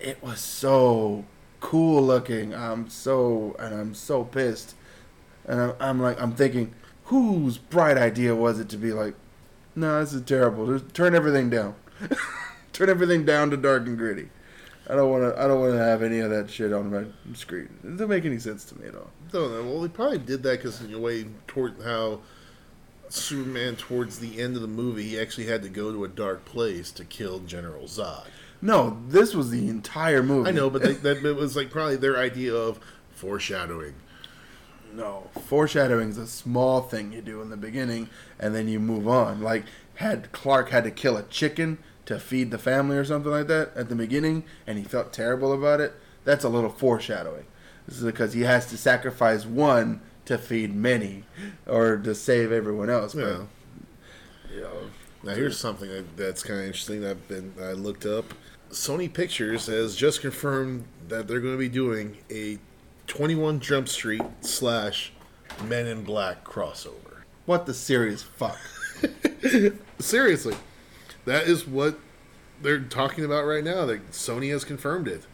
it 0.00 0.22
was 0.22 0.40
so 0.40 1.24
cool 1.60 2.02
looking. 2.02 2.54
I'm 2.54 2.88
so 2.88 3.54
and 3.58 3.74
I'm 3.74 3.94
so 3.94 4.24
pissed, 4.24 4.74
and 5.46 5.60
I'm, 5.60 5.72
I'm 5.80 6.00
like 6.00 6.20
I'm 6.20 6.32
thinking, 6.32 6.74
whose 7.04 7.58
bright 7.58 7.96
idea 7.98 8.34
was 8.34 8.58
it 8.60 8.68
to 8.70 8.76
be 8.76 8.92
like, 8.92 9.14
no, 9.76 10.00
this 10.00 10.12
is 10.12 10.22
terrible. 10.22 10.66
Just 10.66 10.94
turn 10.94 11.14
everything 11.14 11.50
down, 11.50 11.74
turn 12.72 12.88
everything 12.88 13.24
down 13.24 13.50
to 13.50 13.56
dark 13.56 13.86
and 13.86 13.98
gritty. 13.98 14.28
I 14.88 14.94
don't 14.94 15.10
want 15.10 15.22
to. 15.22 15.40
I 15.40 15.46
don't 15.46 15.60
want 15.60 15.72
to 15.72 15.78
have 15.78 16.02
any 16.02 16.20
of 16.20 16.30
that 16.30 16.50
shit 16.50 16.72
on 16.72 16.90
my 16.90 17.04
screen. 17.34 17.68
It 17.82 17.92
doesn't 17.92 18.08
make 18.08 18.24
any 18.24 18.38
sense 18.38 18.64
to 18.66 18.78
me 18.78 18.88
at 18.88 18.94
all. 18.94 19.10
Don't 19.32 19.52
know. 19.52 19.62
Well, 19.62 19.80
they 19.80 19.88
probably 19.88 20.18
did 20.18 20.42
that 20.42 20.58
because 20.58 20.80
in 20.82 20.92
a 20.92 20.98
way 20.98 21.26
toward 21.46 21.80
how 21.82 22.20
Superman 23.08 23.76
towards 23.76 24.18
the 24.18 24.40
end 24.40 24.56
of 24.56 24.62
the 24.62 24.68
movie, 24.68 25.04
he 25.04 25.18
actually 25.18 25.46
had 25.46 25.62
to 25.62 25.68
go 25.68 25.90
to 25.90 26.04
a 26.04 26.08
dark 26.08 26.44
place 26.44 26.90
to 26.92 27.04
kill 27.04 27.38
General 27.40 27.84
Zod. 27.84 28.26
No, 28.60 28.98
this 29.08 29.34
was 29.34 29.50
the 29.50 29.68
entire 29.68 30.22
movie. 30.22 30.48
I 30.48 30.52
know, 30.52 30.70
but 30.70 30.82
they, 30.82 30.92
that 30.94 31.24
it 31.24 31.36
was 31.36 31.56
like 31.56 31.70
probably 31.70 31.96
their 31.96 32.18
idea 32.18 32.54
of 32.54 32.78
foreshadowing. 33.10 33.94
No, 34.94 35.28
foreshadowing 35.46 36.10
is 36.10 36.18
a 36.18 36.26
small 36.26 36.80
thing 36.80 37.12
you 37.12 37.20
do 37.20 37.42
in 37.42 37.50
the 37.50 37.56
beginning, 37.56 38.08
and 38.38 38.54
then 38.54 38.68
you 38.68 38.78
move 38.78 39.08
on. 39.08 39.40
Like, 39.42 39.64
had 39.96 40.30
Clark 40.30 40.70
had 40.70 40.84
to 40.84 40.90
kill 40.92 41.16
a 41.16 41.24
chicken 41.24 41.78
to 42.06 42.20
feed 42.20 42.50
the 42.52 42.58
family 42.58 42.96
or 42.96 43.04
something 43.04 43.30
like 43.32 43.48
that 43.48 43.76
at 43.76 43.88
the 43.88 43.96
beginning, 43.96 44.44
and 44.66 44.78
he 44.78 44.84
felt 44.84 45.12
terrible 45.12 45.52
about 45.52 45.80
it. 45.80 45.94
That's 46.24 46.44
a 46.44 46.48
little 46.48 46.70
foreshadowing. 46.70 47.46
This 47.88 47.98
is 47.98 48.04
because 48.04 48.34
he 48.34 48.42
has 48.42 48.66
to 48.66 48.76
sacrifice 48.76 49.44
one 49.44 50.00
to 50.26 50.38
feed 50.38 50.74
many, 50.74 51.24
or 51.66 51.96
to 51.96 52.14
save 52.14 52.52
everyone 52.52 52.88
else. 52.88 53.14
But, 53.14 53.20
Yeah. 53.22 53.42
you 54.54 54.60
know, 54.60 54.90
Now 55.24 55.34
here's 55.34 55.58
something 55.58 55.90
that's 56.16 56.42
kind 56.42 56.60
of 56.60 56.66
interesting 56.66 57.04
I've 57.04 57.26
been 57.26 57.54
I 57.60 57.72
looked 57.72 58.06
up. 58.06 58.32
Sony 58.70 59.12
Pictures 59.12 59.66
has 59.66 59.96
just 59.96 60.20
confirmed 60.20 60.84
that 61.08 61.26
they're 61.26 61.40
going 61.40 61.54
to 61.54 61.58
be 61.58 61.68
doing 61.68 62.18
a 62.30 62.58
21 63.06 63.60
Jump 63.60 63.88
Street 63.88 64.22
slash 64.40 65.12
Men 65.64 65.86
in 65.86 66.02
Black 66.04 66.44
crossover. 66.44 67.22
what 67.46 67.66
the 67.66 67.74
serious 67.74 68.22
fuck? 68.22 68.58
Seriously, 69.98 70.56
that 71.24 71.44
is 71.46 71.66
what 71.66 71.98
they're 72.62 72.80
talking 72.80 73.24
about 73.24 73.44
right 73.44 73.62
now. 73.64 73.84
That 73.84 74.10
Sony 74.10 74.50
has 74.50 74.64
confirmed 74.64 75.06
it. 75.08 75.26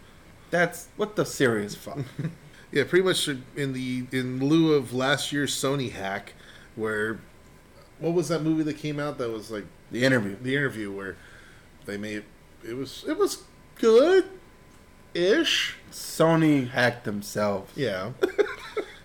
That's 0.50 0.88
what 0.96 1.16
the 1.16 1.24
serious 1.24 1.74
fuck. 1.74 2.00
Yeah, 2.72 2.84
pretty 2.84 3.04
much 3.04 3.26
in 3.56 3.72
the 3.72 4.04
in 4.12 4.38
lieu 4.38 4.74
of 4.74 4.92
last 4.92 5.32
year's 5.32 5.52
Sony 5.52 5.90
hack, 5.90 6.34
where 6.76 7.18
what 7.98 8.14
was 8.14 8.28
that 8.28 8.42
movie 8.42 8.62
that 8.62 8.78
came 8.78 9.00
out 9.00 9.18
that 9.18 9.28
was 9.28 9.50
like 9.50 9.64
the 9.90 10.04
interview. 10.04 10.36
the 10.40 10.54
interview 10.54 10.92
where 10.92 11.16
they 11.86 11.96
made 11.96 12.22
it 12.64 12.74
was 12.74 13.04
it 13.08 13.18
was 13.18 13.42
good 13.74 14.24
ish? 15.14 15.76
Sony 15.90 16.70
hacked 16.70 17.04
themselves. 17.04 17.72
yeah. 17.76 18.12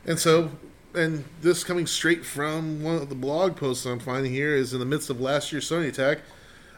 And 0.07 0.19
so 0.19 0.51
and 0.93 1.25
this 1.41 1.63
coming 1.63 1.87
straight 1.87 2.23
from 2.23 2.83
one 2.83 2.95
of 2.95 3.09
the 3.09 3.15
blog 3.15 3.55
posts 3.55 3.85
i'm 3.85 3.99
finding 3.99 4.31
here 4.31 4.55
is 4.55 4.71
in 4.71 4.79
the 4.79 4.85
midst 4.85 5.09
of 5.09 5.19
last 5.19 5.51
year's 5.51 5.67
sony 5.69 5.89
attack 5.89 6.19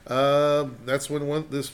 uh, 0.08 0.70
that's 0.86 1.10
when 1.10 1.28
one 1.28 1.46
this 1.50 1.74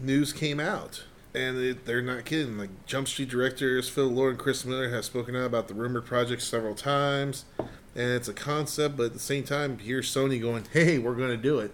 news 0.00 0.32
came 0.32 0.60
out. 0.60 1.04
And 1.34 1.56
it, 1.58 1.86
they're 1.86 2.02
not 2.02 2.24
kidding. 2.24 2.58
Like 2.58 2.86
jump 2.86 3.08
street 3.08 3.28
directors 3.30 3.88
phil 3.88 4.06
lord 4.06 4.32
and 4.32 4.38
chris 4.38 4.64
miller 4.64 4.90
have 4.90 5.04
spoken 5.04 5.34
out 5.34 5.46
about 5.46 5.68
the 5.68 5.74
rumored 5.74 6.04
project 6.04 6.42
several 6.42 6.74
times. 6.74 7.44
And 7.58 8.10
it's 8.10 8.28
a 8.28 8.34
concept 8.34 8.96
but 8.96 9.04
at 9.06 9.12
the 9.14 9.18
same 9.18 9.44
time 9.44 9.78
here's 9.78 10.12
sony 10.12 10.40
going 10.40 10.66
hey 10.72 10.98
we're 10.98 11.14
going 11.14 11.30
to 11.30 11.36
do 11.36 11.58
it. 11.58 11.72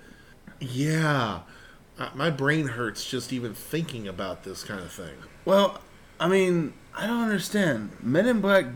Yeah 0.61 1.41
my 2.15 2.31
brain 2.31 2.69
hurts 2.69 3.09
just 3.09 3.33
even 3.33 3.55
thinking 3.55 4.09
about 4.09 4.45
this 4.45 4.65
kind 4.65 4.81
of 4.81 4.93
thing 4.93 5.17
Well, 5.45 5.81
I 6.19 6.29
mean, 6.29 6.75
I 6.95 7.07
don't 7.07 7.23
understand. 7.23 7.91
Men 8.03 8.27
in 8.27 8.41
Black, 8.41 8.67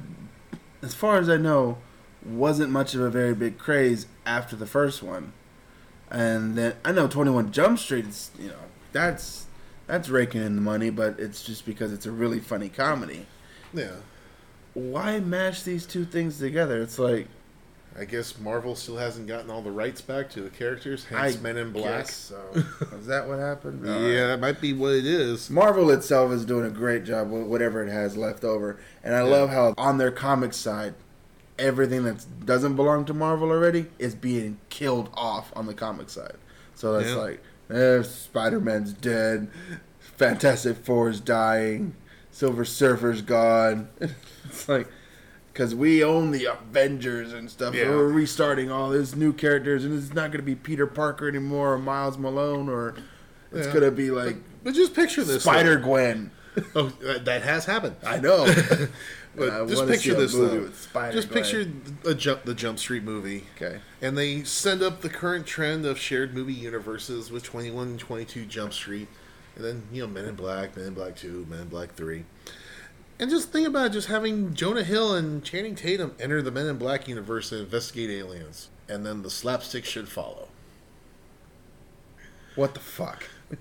as 0.83 0.95
far 0.95 1.19
as 1.19 1.29
I 1.29 1.37
know, 1.37 1.79
wasn't 2.25 2.71
much 2.71 2.95
of 2.95 3.03
a 3.03 3.11
very 3.11 3.35
big 3.35 3.59
craze 3.59 4.07
after 4.25 4.57
the 4.57 4.67
first 4.67 5.03
one. 5.03 5.33
And 6.11 6.57
then 6.57 6.75
I 6.85 6.93
know 6.93 7.07
Twenty 7.07 7.31
One 7.31 7.53
Jump 7.53 7.79
Street 7.79 8.07
is, 8.07 8.31
you 8.39 8.49
know, 8.49 8.65
that's 8.93 9.47
that's 9.87 10.09
raking 10.09 10.43
in 10.43 10.55
the 10.55 10.63
money, 10.63 10.91
but 10.91 11.19
it's 11.21 11.43
just 11.43 11.67
because 11.67 11.93
it's 11.93 12.07
a 12.07 12.13
really 12.13 12.41
funny 12.41 12.69
comedy. 12.69 13.27
yeah 13.75 13.97
Why 14.73 15.21
mash 15.21 15.63
these 15.63 15.85
two 15.87 16.05
things 16.05 16.39
together? 16.39 16.81
It's 16.81 16.99
like 16.99 17.29
I 17.97 18.05
guess 18.05 18.39
Marvel 18.41 18.75
still 18.75 18.97
hasn't 18.97 19.29
gotten 19.29 19.51
all 19.51 19.63
the 19.63 19.71
rights 19.71 20.01
back 20.01 20.29
to 20.31 20.41
the 20.41 20.51
characters, 20.51 21.05
hence 21.05 21.37
I 21.37 21.41
Men 21.41 21.57
in 21.57 21.71
Black. 21.71 22.09
So 22.09 22.37
is 22.99 23.07
that 23.07 23.29
what 23.29 23.39
happened? 23.39 23.87
Yeah, 23.87 24.27
that 24.29 24.41
might 24.41 24.61
be 24.61 24.73
what 24.73 24.95
it 24.95 25.07
is. 25.07 25.49
Marvel 25.49 25.91
itself 25.91 26.33
is 26.33 26.45
doing 26.45 26.67
a 26.67 26.71
great 26.71 27.05
job 27.05 27.31
with 27.31 27.45
whatever 27.45 27.85
it 27.87 27.91
has 27.93 28.17
left 28.17 28.43
over, 28.43 28.79
and 29.05 29.15
I 29.15 29.23
love 29.23 29.51
how 29.51 29.75
on 29.79 29.99
their 29.99 30.11
comic 30.11 30.55
side, 30.55 30.95
everything 31.57 32.03
that 32.05 32.25
doesn't 32.45 32.75
belong 32.75 33.05
to 33.05 33.15
Marvel 33.15 33.51
already 33.51 33.87
is 34.01 34.15
being 34.17 34.59
killed 34.71 35.09
off 35.15 35.53
on 35.55 35.67
the 35.67 35.75
comic 35.75 36.11
side. 36.11 36.35
So 36.75 36.95
that's 36.95 37.11
Yeah. 37.11 37.17
like, 37.17 37.43
eh, 37.71 38.03
Spider 38.03 38.59
Man's 38.59 38.93
dead, 38.93 39.49
Fantastic 40.01 40.79
Four 40.79 41.11
is 41.11 41.21
dying, 41.21 41.95
Silver 42.33 42.65
Surfer's 42.65 43.23
gone. 43.23 43.89
it's 44.45 44.69
like. 44.69 44.89
Because 45.55 45.73
we 45.75 46.03
own 46.03 46.33
the 46.33 46.47
Avengers 46.47 47.33
and 47.33 47.49
stuff. 47.49 47.75
Yeah. 47.75 47.89
We're 47.91 48.09
restarting 48.09 48.71
all 48.73 48.91
these 48.91 49.15
new 49.15 49.33
characters, 49.33 49.85
and 49.85 49.97
it's 49.97 50.09
not 50.13 50.33
going 50.33 50.41
to 50.41 50.43
be 50.43 50.57
Peter 50.57 50.87
Parker 50.87 51.29
anymore, 51.29 51.75
or 51.75 51.79
Miles 51.79 52.19
Malone, 52.19 52.69
or 52.69 52.97
it's 53.53 53.69
Yeah. 53.69 53.73
going 53.73 53.85
to 53.85 53.93
be 53.93 54.11
like 54.11 54.37
But 54.65 54.75
just 54.75 54.95
picture 54.95 55.23
this. 55.25 55.45
Spider. 55.45 55.77
Gwen. 55.77 56.31
Oh, 56.77 56.87
that 57.01 57.43
has 57.43 57.65
happened. 57.65 57.97
I 58.07 58.19
know. 58.21 58.47
But 59.37 59.51
I 59.51 59.67
just 59.67 59.89
picture 59.89 60.15
this 60.15 60.33
movie 60.33 60.59
though. 60.59 60.63
with 60.63 60.81
Spider 60.81 61.13
Just 61.13 61.29
Gwen. 61.29 61.43
picture 61.43 61.69
a 62.09 62.15
jump, 62.15 62.45
the 62.45 62.55
Jump 62.55 62.79
Street 62.79 63.03
movie. 63.03 63.43
Okay. 63.57 63.81
And 64.01 64.17
they 64.17 64.45
send 64.45 64.81
up 64.81 65.01
the 65.01 65.09
current 65.09 65.45
trend 65.45 65.85
of 65.85 65.99
shared 65.99 66.33
movie 66.35 66.53
universes 66.53 67.33
with 67.33 67.43
21 67.43 67.89
and 67.89 67.99
22 67.99 68.45
Jump 68.47 68.73
Street. 68.73 69.09
And 69.57 69.65
then, 69.65 69.83
you 69.93 70.03
know, 70.03 70.07
Men 70.09 70.27
in 70.27 70.37
Black, 70.37 70.77
Men 70.77 70.87
in 70.87 70.95
Black 70.95 71.17
2, 71.17 71.47
Men 71.51 71.63
in 71.63 71.69
Black 71.69 71.95
3. 71.97 72.25
And 73.19 73.31
just 73.31 73.51
think 73.51 73.69
about 73.69 73.93
just 73.93 74.09
having 74.09 74.55
Jonah 74.55 74.83
Hill 74.85 75.15
and 75.15 75.45
Channing 75.45 75.75
Tatum 75.77 76.15
enter 76.19 76.43
the 76.43 76.51
Men 76.51 76.67
in 76.67 76.79
Black 76.79 77.07
universe 77.07 77.53
and 77.53 77.61
investigate 77.61 78.11
aliens. 78.11 78.71
And 78.89 79.07
then 79.07 79.23
the 79.23 79.31
slapstick 79.31 79.85
should 79.85 80.09
follow. 80.09 80.49
What 82.57 82.75
the 82.75 82.81
fuck? 82.81 83.25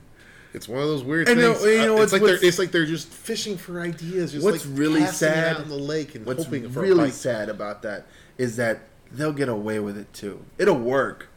It's 0.56 0.68
one 0.68 0.84
of 0.84 0.88
those 0.88 1.04
weird 1.04 1.28
And 1.30 1.40
things. 1.42 1.62
you 1.64 1.66
know- 1.66 1.72
you 1.82 1.88
know 1.88 1.98
Uh, 1.98 2.04
it's 2.04 2.14
like 2.14 2.22
they're 2.22 2.38
it's 2.46 2.60
like 2.60 2.70
they're 2.72 2.86
just 2.86 3.08
fishing 3.08 3.58
for 3.58 3.82
ideas. 3.82 4.34
Just 4.34 4.46
What's 4.46 4.68
like 4.68 4.78
really 4.78 5.04
sad- 5.08 5.60
in 5.62 5.68
the 5.68 5.74
lake 5.76 6.14
and 6.14 6.28
What's 6.28 6.44
hoping 6.44 6.70
for 6.70 6.82
a 6.82 6.84
really 6.84 7.10
sad 7.10 7.50
about 7.50 7.82
that 7.82 8.06
is 8.38 8.56
that 8.58 8.82
they'll 9.12 9.34
get 9.34 9.50
away 9.50 9.80
with 9.80 9.98
it 9.98 10.14
too. 10.14 10.46
It'll 10.60 10.78
work 10.78 11.30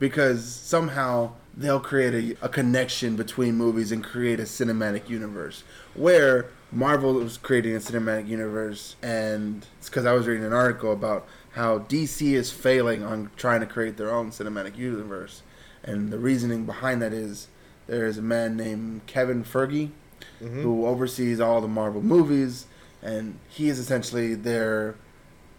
because 0.00 0.44
somehow 0.44 1.34
they'll 1.56 1.78
create 1.78 2.36
a, 2.40 2.44
a 2.44 2.48
connection 2.48 3.14
between 3.14 3.54
movies 3.54 3.92
and 3.92 4.02
create 4.02 4.40
a 4.40 4.44
cinematic 4.44 5.08
universe 5.08 5.62
where 5.94 6.46
Marvel 6.76 7.14
was 7.14 7.38
creating 7.38 7.74
a 7.74 7.78
cinematic 7.78 8.28
universe 8.28 8.96
and 9.02 9.66
it's 9.78 9.88
because 9.88 10.04
I 10.04 10.12
was 10.12 10.26
reading 10.26 10.44
an 10.44 10.52
article 10.52 10.92
about 10.92 11.26
how 11.52 11.80
DC 11.80 12.32
is 12.32 12.50
failing 12.50 13.02
on 13.02 13.30
trying 13.36 13.60
to 13.60 13.66
create 13.66 13.96
their 13.96 14.12
own 14.12 14.30
cinematic 14.30 14.76
universe 14.76 15.42
and 15.82 16.10
the 16.10 16.18
reasoning 16.18 16.66
behind 16.66 17.00
that 17.00 17.12
is 17.12 17.48
there 17.86 18.06
is 18.06 18.18
a 18.18 18.22
man 18.22 18.56
named 18.56 19.06
Kevin 19.06 19.44
Feige 19.44 19.90
mm-hmm. 20.42 20.62
who 20.62 20.86
oversees 20.86 21.40
all 21.40 21.60
the 21.60 21.68
Marvel 21.68 22.02
movies, 22.02 22.66
and 23.02 23.38
he 23.48 23.68
is 23.68 23.78
essentially 23.78 24.34
their 24.34 24.96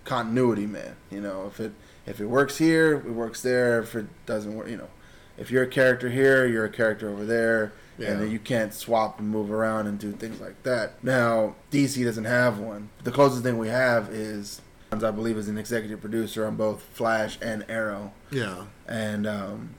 continuity 0.04 0.66
man. 0.66 0.96
You 1.10 1.22
know, 1.22 1.48
if 1.48 1.60
it 1.60 1.72
if 2.06 2.20
it 2.20 2.28
works 2.28 2.58
here, 2.58 2.96
it 2.96 3.12
works 3.12 3.42
there. 3.42 3.80
If 3.80 3.96
it 3.96 4.08
doesn't 4.26 4.56
work, 4.56 4.70
you 4.70 4.78
know, 4.78 4.90
if 5.38 5.52
you're 5.52 5.64
a 5.64 5.68
character 5.68 6.10
here, 6.10 6.46
you're 6.46 6.66
a 6.66 6.70
character 6.70 7.10
over 7.10 7.26
there, 7.26 7.74
Yeah. 7.98 8.12
and 8.12 8.22
then 8.22 8.32
you 8.32 8.40
can't 8.40 8.74
swap 8.74 9.20
and 9.20 9.28
move 9.30 9.52
around 9.52 9.88
and 9.88 9.98
do 9.98 10.12
things 10.12 10.40
like 10.40 10.62
that. 10.64 11.04
Now, 11.04 11.56
DC 11.72 12.04
doesn't 12.04 12.26
have 12.26 12.60
one. 12.60 12.90
The 13.04 13.12
closest 13.12 13.44
thing 13.44 13.58
we 13.58 13.70
have 13.70 14.10
is, 14.10 14.62
I 14.92 14.96
believe, 15.12 15.38
is 15.38 15.48
an 15.48 15.58
executive 15.58 16.00
producer 16.02 16.46
on 16.46 16.56
both 16.56 16.84
Flash 16.94 17.38
and 17.42 17.66
Arrow 17.68 18.14
Yeah. 18.32 18.66
and 18.88 19.26
um, 19.28 19.70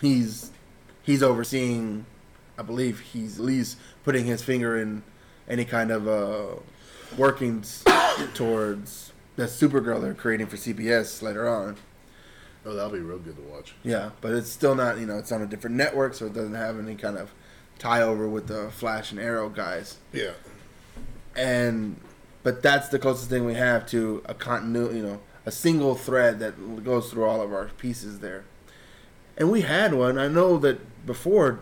he's 0.00 0.50
he's 1.02 1.22
overseeing. 1.22 2.06
I 2.58 2.62
believe 2.62 3.00
he's 3.00 3.38
at 3.38 3.44
least 3.44 3.78
putting 4.04 4.24
his 4.26 4.42
finger 4.42 4.76
in 4.80 5.02
any 5.48 5.64
kind 5.64 5.90
of 5.90 6.06
uh, 6.06 6.60
working 7.16 7.60
s- 7.60 7.82
towards 8.34 9.12
that 9.36 9.48
Supergirl 9.48 10.00
they're 10.00 10.14
creating 10.14 10.46
for 10.46 10.56
CBS 10.56 11.22
later 11.22 11.48
on. 11.48 11.76
Oh, 12.64 12.74
that'll 12.74 12.90
be 12.92 13.00
real 13.00 13.18
good 13.18 13.36
to 13.36 13.42
watch. 13.42 13.74
Yeah, 13.82 14.10
but 14.20 14.32
it's 14.32 14.48
still 14.50 14.74
not. 14.74 14.98
You 14.98 15.06
know, 15.06 15.18
it's 15.18 15.32
on 15.32 15.42
a 15.42 15.46
different 15.46 15.76
network, 15.76 16.14
so 16.14 16.26
it 16.26 16.32
doesn't 16.32 16.54
have 16.54 16.78
any 16.78 16.94
kind 16.94 17.18
of 17.18 17.32
tie 17.78 18.02
over 18.02 18.28
with 18.28 18.46
the 18.46 18.70
Flash 18.70 19.10
and 19.10 19.20
Arrow 19.20 19.48
guys. 19.48 19.96
Yeah. 20.12 20.32
and 21.34 21.96
but 22.42 22.62
that's 22.62 22.88
the 22.88 22.98
closest 22.98 23.30
thing 23.30 23.44
we 23.44 23.54
have 23.54 23.86
to 23.86 24.22
a 24.26 24.34
continuity, 24.34 24.96
you 24.98 25.02
know, 25.02 25.20
a 25.46 25.50
single 25.52 25.94
thread 25.94 26.38
that 26.40 26.84
goes 26.84 27.10
through 27.10 27.24
all 27.24 27.40
of 27.40 27.52
our 27.52 27.66
pieces 27.78 28.18
there. 28.20 28.44
And 29.36 29.50
we 29.50 29.62
had 29.62 29.94
one. 29.94 30.18
I 30.18 30.28
know 30.28 30.58
that 30.58 31.06
before. 31.06 31.60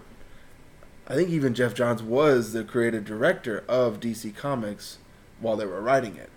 I 1.07 1.15
think 1.15 1.29
even 1.31 1.55
Geoff 1.55 1.75
Johns 1.75 2.03
was 2.03 2.53
the 2.53 2.63
creative 2.63 3.05
director 3.05 3.65
of 3.69 4.01
DC 4.01 4.35
Comics 4.37 4.99
while 5.41 5.57
they 5.57 5.67
were 5.67 5.81
writing 5.81 6.17
it. 6.17 6.31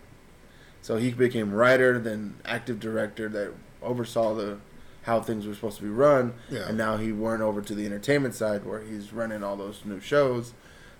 So 0.81 0.97
he 0.97 1.11
became 1.11 1.53
writer, 1.53 1.99
then 1.99 2.35
active 2.43 2.79
director 2.79 3.29
that 3.29 3.53
oversaw 3.83 4.33
the 4.33 4.57
how 5.03 5.19
things 5.19 5.45
were 5.45 5.53
supposed 5.53 5.77
to 5.77 5.83
be 5.83 5.89
run. 5.89 6.33
Yeah. 6.49 6.69
And 6.69 6.77
now 6.77 6.97
he 6.97 7.11
went 7.11 7.41
over 7.41 7.61
to 7.61 7.75
the 7.75 7.85
entertainment 7.85 8.35
side 8.35 8.65
where 8.65 8.81
he's 8.81 9.11
running 9.11 9.43
all 9.43 9.55
those 9.55 9.81
new 9.83 9.99
shows. 9.99 10.53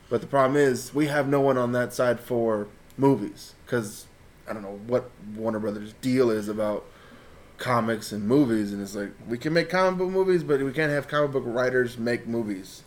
But 0.10 0.22
the 0.22 0.28
problem 0.28 0.58
is 0.58 0.94
we 0.94 1.08
have 1.08 1.28
no 1.28 1.40
one 1.40 1.58
on 1.58 1.72
that 1.72 1.94
side 1.94 2.20
for 2.20 2.68
movies 2.98 3.56
because 3.66 4.06
I 4.48 4.54
don't 4.54 4.62
know 4.62 4.80
what 4.88 5.10
Warner 5.36 5.60
Brothers 5.60 5.94
deal 6.02 6.30
is 6.30 6.50
about 6.50 6.86
comics 7.58 8.12
and 8.12 8.28
movies, 8.28 8.74
and 8.74 8.82
it's 8.82 8.96
like 8.96 9.12
we 9.28 9.38
can 9.38 9.54
make 9.54 9.70
comic 9.70 9.98
book 9.98 10.10
movies, 10.10 10.44
but 10.44 10.62
we 10.62 10.74
can't 10.74 10.92
have 10.92 11.08
comic 11.08 11.32
book 11.32 11.44
writers 11.46 11.98
make 11.98 12.28
movies. 12.28 12.84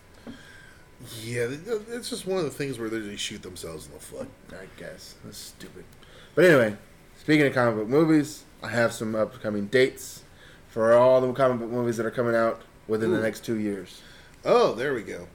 Yeah, 1.23 1.49
it's 1.91 2.11
just 2.11 2.27
one 2.27 2.39
of 2.39 2.45
the 2.45 2.51
things 2.51 2.79
where 2.79 2.89
they 2.89 3.01
just 3.01 3.23
shoot 3.23 3.43
themselves 3.43 3.87
in 3.87 3.93
the 3.93 3.99
foot. 3.99 4.29
I 4.51 4.67
guess 4.79 5.15
that's 5.25 5.39
stupid. 5.39 5.85
But 6.35 6.45
anyway, 6.47 6.77
speaking 7.19 7.47
of 7.47 7.55
comic 7.55 7.77
book 7.77 7.89
movies, 7.89 8.45
I 8.63 8.69
have 8.69 8.93
some 8.93 9.15
upcoming 9.15 9.67
dates 9.67 10.23
for 10.69 10.93
all 10.95 11.21
the 11.21 11.33
comic 11.33 11.59
book 11.61 11.71
movies 11.71 11.97
that 11.99 12.07
are 12.07 12.11
coming 12.11 12.35
out 12.35 12.63
within 12.89 13.13
the 13.13 13.21
next 13.21 13.45
two 13.45 13.59
years. 13.59 14.01
Oh, 14.45 14.75
there 14.75 14.95
we 14.95 15.03
go. 15.03 15.27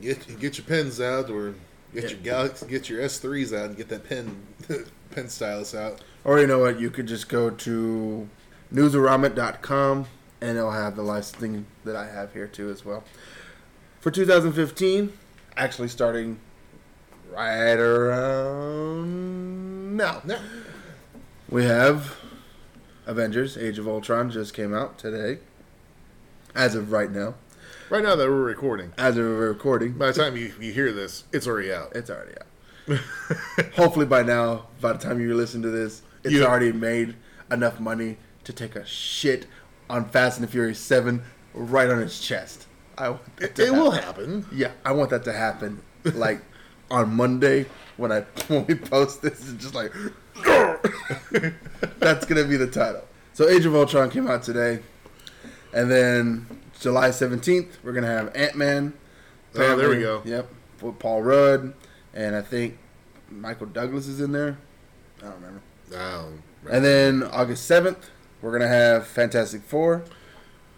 Get 0.00 0.38
get 0.38 0.58
your 0.58 0.66
pens 0.66 1.00
out, 1.00 1.30
or 1.30 1.54
get 1.94 2.04
Yeah. 2.04 2.10
your 2.10 2.18
Galaxy, 2.20 2.66
get 2.66 2.88
your 2.90 3.00
S 3.00 3.18
threes 3.18 3.52
out, 3.52 3.66
and 3.66 3.76
get 3.76 3.88
that 3.88 4.08
pen 4.08 4.36
pen 5.10 5.28
stylus 5.28 5.74
out. 5.74 6.00
Or 6.24 6.38
you 6.38 6.46
know 6.46 6.58
what? 6.58 6.78
You 6.80 6.90
could 6.90 7.06
just 7.06 7.28
go 7.28 7.48
to 7.50 8.28
newsarama.com 8.72 10.06
and 10.42 10.56
it'll 10.58 10.70
have 10.70 10.96
the 10.96 11.02
licensing 11.02 11.66
that 11.84 11.96
I 11.96 12.06
have 12.08 12.32
here 12.32 12.46
too 12.46 12.70
as 12.70 12.84
well. 12.84 13.04
For 14.00 14.10
2015, 14.10 15.12
actually 15.56 15.88
starting 15.88 16.38
right 17.32 17.78
around 18.70 19.96
now, 19.96 20.20
No, 20.24 20.38
we 21.48 21.64
have 21.64 22.16
Avengers: 23.14 23.58
Age 23.58 23.78
of 23.78 23.88
Ultron 23.88 24.30
just 24.30 24.54
came 24.54 24.72
out 24.72 24.96
today. 24.98 25.40
As 26.54 26.74
of 26.74 26.90
right 26.92 27.10
now, 27.10 27.34
right 27.90 28.02
now 28.02 28.14
that 28.16 28.28
we're 28.28 28.42
recording. 28.42 28.92
as 28.98 29.16
of 29.16 29.24
recording, 29.26 29.92
By 29.92 30.06
the 30.08 30.12
time 30.12 30.36
you, 30.36 30.52
you 30.60 30.72
hear 30.72 30.92
this, 30.92 31.24
it's 31.32 31.46
already 31.46 31.72
out. 31.72 31.92
it's 31.94 32.08
already 32.10 32.32
out. 32.40 32.98
Hopefully 33.76 34.06
by 34.06 34.22
now, 34.22 34.66
by 34.80 34.92
the 34.92 34.98
time 34.98 35.20
you 35.20 35.34
listen 35.34 35.62
to 35.62 35.70
this, 35.70 36.02
it's 36.24 36.34
You- 36.34 36.44
already 36.44 36.72
made 36.72 37.14
enough 37.50 37.78
money 37.80 38.18
to 38.44 38.52
take 38.52 38.74
a 38.76 38.84
shit 38.86 39.46
on 39.88 40.08
Fast 40.08 40.38
and 40.38 40.46
the 40.46 40.50
Furious 40.50 40.78
Seven 40.80 41.22
right 41.54 41.88
on 41.90 42.00
its 42.02 42.20
chest. 42.20 42.66
I 42.98 43.16
It, 43.40 43.58
it 43.58 43.70
will 43.72 43.90
happen. 43.92 44.42
happen. 44.42 44.46
Yeah, 44.58 44.72
I 44.84 44.92
want 44.92 45.10
that 45.10 45.24
to 45.24 45.32
happen. 45.32 45.82
Like 46.04 46.40
on 46.90 47.14
Monday 47.14 47.66
when 47.96 48.10
I 48.12 48.20
when 48.48 48.66
we 48.66 48.74
post 48.74 49.22
this, 49.22 49.40
it's 49.52 49.62
just 49.62 49.74
like 49.74 49.92
that's 51.98 52.24
gonna 52.26 52.44
be 52.44 52.56
the 52.56 52.66
title. 52.66 53.04
So 53.32 53.48
Age 53.48 53.64
of 53.66 53.74
Ultron 53.74 54.10
came 54.10 54.28
out 54.28 54.42
today, 54.42 54.80
and 55.72 55.90
then 55.90 56.46
July 56.78 57.10
seventeenth 57.10 57.78
we're 57.82 57.92
gonna 57.92 58.06
have 58.06 58.34
Ant 58.36 58.56
Man. 58.56 58.92
Oh, 59.54 59.76
there 59.76 59.88
we 59.88 60.00
go. 60.00 60.22
Yep, 60.24 60.48
with 60.80 60.98
Paul 60.98 61.22
Rudd, 61.22 61.74
and 62.14 62.36
I 62.36 62.42
think 62.42 62.78
Michael 63.30 63.66
Douglas 63.66 64.06
is 64.06 64.20
in 64.20 64.32
there. 64.32 64.58
I 65.20 65.24
don't 65.26 65.34
remember. 65.34 65.60
Um, 65.96 66.42
And 66.70 66.84
then 66.84 67.22
August 67.24 67.66
seventh 67.66 68.10
we're 68.42 68.52
gonna 68.52 68.68
have 68.68 69.06
Fantastic 69.06 69.62
Four 69.62 70.04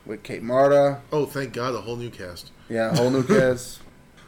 with 0.04 0.22
Kate 0.22 0.42
Mara. 0.42 1.00
oh, 1.12 1.26
thank 1.26 1.52
God, 1.52 1.74
a 1.74 1.80
whole 1.80 1.96
new 1.96 2.10
cast. 2.10 2.50
Yeah, 2.68 2.90
a 2.90 2.96
whole 2.96 3.10
new 3.10 3.22
cast. 3.26 3.80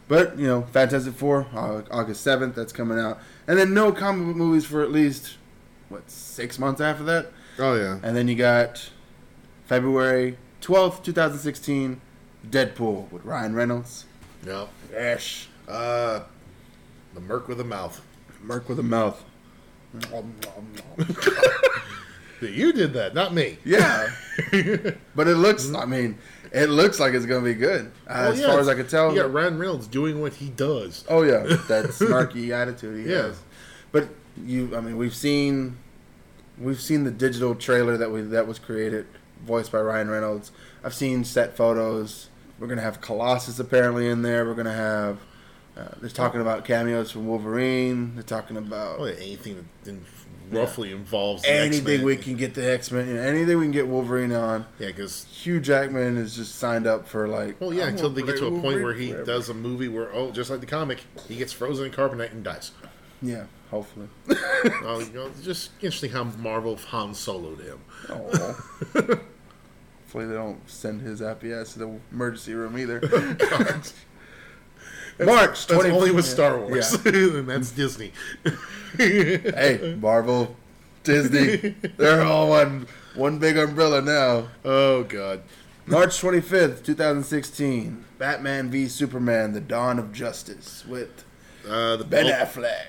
But 0.07 0.39
you 0.39 0.47
know, 0.47 0.63
Fantastic 0.73 1.15
Four, 1.15 1.47
August 1.91 2.21
seventh, 2.23 2.55
that's 2.55 2.73
coming 2.73 2.99
out, 2.99 3.19
and 3.49 3.59
then 3.59 3.73
no 3.75 3.91
comic 3.93 4.27
book 4.27 4.37
movies 4.37 4.67
for 4.67 4.83
at 4.83 4.93
least 4.93 5.37
what 5.95 6.11
six 6.11 6.59
months 6.59 6.81
after 6.81 7.05
that, 7.05 7.33
Oh 7.59 7.75
yeah. 7.75 7.99
and 8.03 8.17
then 8.17 8.29
you 8.29 8.35
got 8.35 8.91
February 9.67 10.37
twelfth, 10.61 11.03
two 11.03 11.13
thousand 11.13 11.39
sixteen, 11.39 12.01
Deadpool 12.49 13.11
with 13.11 13.25
Ryan 13.25 13.55
Reynolds. 13.55 14.05
No. 14.45 14.69
Ash, 14.95 15.49
Uh, 15.67 16.21
the 17.15 17.21
Merc 17.21 17.49
with 17.49 17.61
a 17.61 17.65
mouth. 17.65 18.01
Merc 18.43 18.69
with 18.69 18.79
a 18.79 18.83
mouth. 18.83 19.23
You 22.41 22.73
did 22.75 22.93
that, 22.95 23.15
not 23.15 23.33
me. 23.33 23.57
Yeah, 23.65 24.07
but 25.15 25.29
it 25.29 25.37
looks. 25.37 25.73
I 25.73 25.87
mean, 25.87 26.19
it 26.53 26.69
looks 26.69 27.01
like 27.01 27.15
it's 27.15 27.25
gonna 27.25 27.45
be 27.45 27.55
good 27.55 27.87
uh, 28.07 28.13
Well, 28.25 28.33
as 28.33 28.41
yeah, 28.41 28.47
far 28.49 28.61
as 28.61 28.69
I 28.69 28.75
can 28.75 28.87
tell. 28.87 29.15
Yeah, 29.17 29.23
Ryan 29.23 29.57
Reynolds 29.57 29.87
doing 29.87 30.21
what 30.21 30.35
he 30.35 30.51
does. 30.51 31.05
Oh 31.09 31.23
yeah, 31.23 31.45
that 31.69 31.87
snarky 31.87 32.51
attitude 32.61 33.07
he 33.07 33.11
Yeah. 33.11 33.23
has. 33.29 33.41
But 33.93 34.09
you, 34.45 34.77
I 34.77 34.81
mean, 34.81 34.99
we've 34.99 35.15
seen, 35.15 35.79
we've 36.59 36.81
seen 36.81 37.05
the 37.05 37.11
digital 37.11 37.55
trailer 37.55 37.97
that 37.97 38.11
we 38.11 38.23
that 38.23 38.47
was 38.47 38.59
created, 38.59 39.07
voiced 39.45 39.73
by 39.73 39.81
Ryan 39.81 40.11
Reynolds. 40.11 40.53
I've 40.83 40.95
seen 40.95 41.25
set 41.25 41.57
photos. 41.57 42.29
We're 42.59 42.69
gonna 42.69 42.83
have 42.83 43.01
Colossus 43.01 43.59
apparently 43.59 44.09
in 44.09 44.23
there. 44.23 44.45
We're 44.45 44.55
gonna 44.55 44.73
have. 44.73 45.19
Uh, 45.77 45.89
they're 46.01 46.09
talking 46.09 46.41
about 46.41 46.65
cameos 46.65 47.11
from 47.11 47.27
Wolverine. 47.27 48.15
They're 48.15 48.23
talking 48.23 48.57
about 48.57 49.01
yeah, 49.01 49.15
anything 49.19 49.69
that 49.83 49.91
in, 49.91 50.05
roughly 50.51 50.93
involves 50.93 51.43
the 51.43 51.51
anything 51.51 51.95
X-Men. 51.95 52.05
we 52.05 52.17
can 52.17 52.37
get 52.37 52.55
the 52.55 52.71
X 52.71 52.93
Men. 52.93 53.09
You 53.09 53.15
know, 53.15 53.23
anything 53.23 53.59
we 53.59 53.65
can 53.65 53.73
get 53.73 53.89
Wolverine 53.89 54.33
on. 54.33 54.67
Yeah, 54.79 54.89
because 54.89 55.25
Hugh 55.25 55.59
Jackman 55.59 56.17
is 56.17 56.37
just 56.37 56.57
signed 56.57 56.87
up 56.87 57.09
for 57.09 57.27
like. 57.27 57.61
well, 57.61 57.75
yeah, 57.75 57.89
until 57.89 58.11
they 58.11 58.23
get 58.23 58.37
to 58.39 58.47
a 58.47 58.51
Wolverine 58.51 58.63
point 58.63 58.85
where 58.85 58.95
he 58.95 59.11
forever. 59.11 59.25
does 59.25 59.49
a 59.49 59.55
movie 59.55 59.89
where 59.89 60.13
oh, 60.15 60.31
just 60.31 60.49
like 60.49 60.61
the 60.61 60.67
comic, 60.67 61.01
he 61.27 61.35
gets 61.37 61.53
frozen 61.53 61.87
in 61.87 61.93
carbonite 61.93 62.31
and 62.31 62.45
dies. 62.45 62.71
Yeah, 63.25 63.45
hopefully. 63.71 64.09
Oh, 64.87 65.01
you 65.01 65.13
know, 65.13 65.31
just 65.43 65.71
interesting 65.81 66.11
how 66.11 66.25
Marvel 66.25 66.77
Han 66.89 67.13
soloed 67.13 67.63
him. 67.63 67.79
Oh. 68.09 68.63
Hopefully 68.95 70.27
they 70.27 70.35
don't 70.35 70.59
send 70.69 71.01
his 71.03 71.21
happy 71.21 71.53
ass 71.53 71.73
to 71.75 71.79
the 71.81 72.01
emergency 72.13 72.55
room 72.55 72.79
either. 72.79 73.01
March 75.21 75.67
That's 75.67 75.67
20 75.67 75.91
only 75.91 76.11
with. 76.13 76.25
Star 76.25 76.59
Wars, 76.59 76.97
Yeah. 77.05 77.13
and 77.13 77.49
that's 77.49 77.71
Disney. 77.73 78.13
Hey, 78.97 79.97
Marvel, 80.01 80.57
Disney, 81.03 81.75
they're 81.97 82.23
all 82.23 82.49
one 82.51 82.87
one 83.15 83.39
big 83.39 83.57
umbrella 83.57 84.01
now. 84.03 84.49
Oh 84.65 85.05
God. 85.05 85.43
March 85.87 86.21
25th, 86.21 86.83
2016. 86.85 88.05
Batman 88.19 88.71
v 88.71 88.89
Superman: 88.89 89.53
The 89.53 89.61
Dawn 89.61 89.99
of 89.99 90.13
Justice 90.13 90.85
with 90.87 91.25
Uh, 91.69 91.97
the 91.97 92.05
Ben 92.05 92.27
ul- 92.27 92.33
Affleck, 92.33 92.89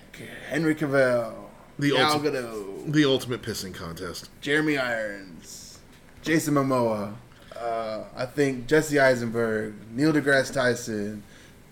Henry 0.49 0.75
Cavill, 0.75 1.33
The 1.79 1.91
Gal 1.91 2.19
ulti- 2.19 2.23
Gadot, 2.31 2.91
the 2.93 3.05
ultimate 3.05 3.41
pissing 3.41 3.73
contest. 3.73 4.29
Jeremy 4.41 4.77
Irons, 4.77 5.79
Jason 6.21 6.53
Momoa, 6.55 7.13
uh, 7.59 8.03
I 8.15 8.25
think 8.25 8.67
Jesse 8.67 8.99
Eisenberg, 8.99 9.73
Neil 9.91 10.11
deGrasse 10.13 10.53
Tyson, 10.53 11.23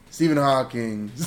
Stephen 0.10 0.38
Hawking. 0.38 1.12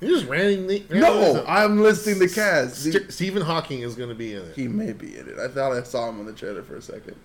You're 0.00 0.10
just 0.12 0.26
the. 0.28 0.84
no, 0.90 1.44
I'm 1.48 1.80
listing 1.82 2.20
the 2.20 2.28
cast. 2.28 2.76
St- 2.84 3.12
Stephen 3.12 3.42
Hawking 3.42 3.80
is 3.80 3.96
going 3.96 4.08
to 4.10 4.14
be 4.14 4.34
in 4.34 4.42
it. 4.42 4.54
He 4.54 4.68
may 4.68 4.92
be 4.92 5.18
in 5.18 5.28
it. 5.28 5.38
I 5.40 5.48
thought 5.48 5.72
I 5.72 5.82
saw 5.82 6.08
him 6.08 6.20
on 6.20 6.26
the 6.26 6.32
trailer 6.32 6.62
for 6.62 6.76
a 6.76 6.82
second. 6.82 7.16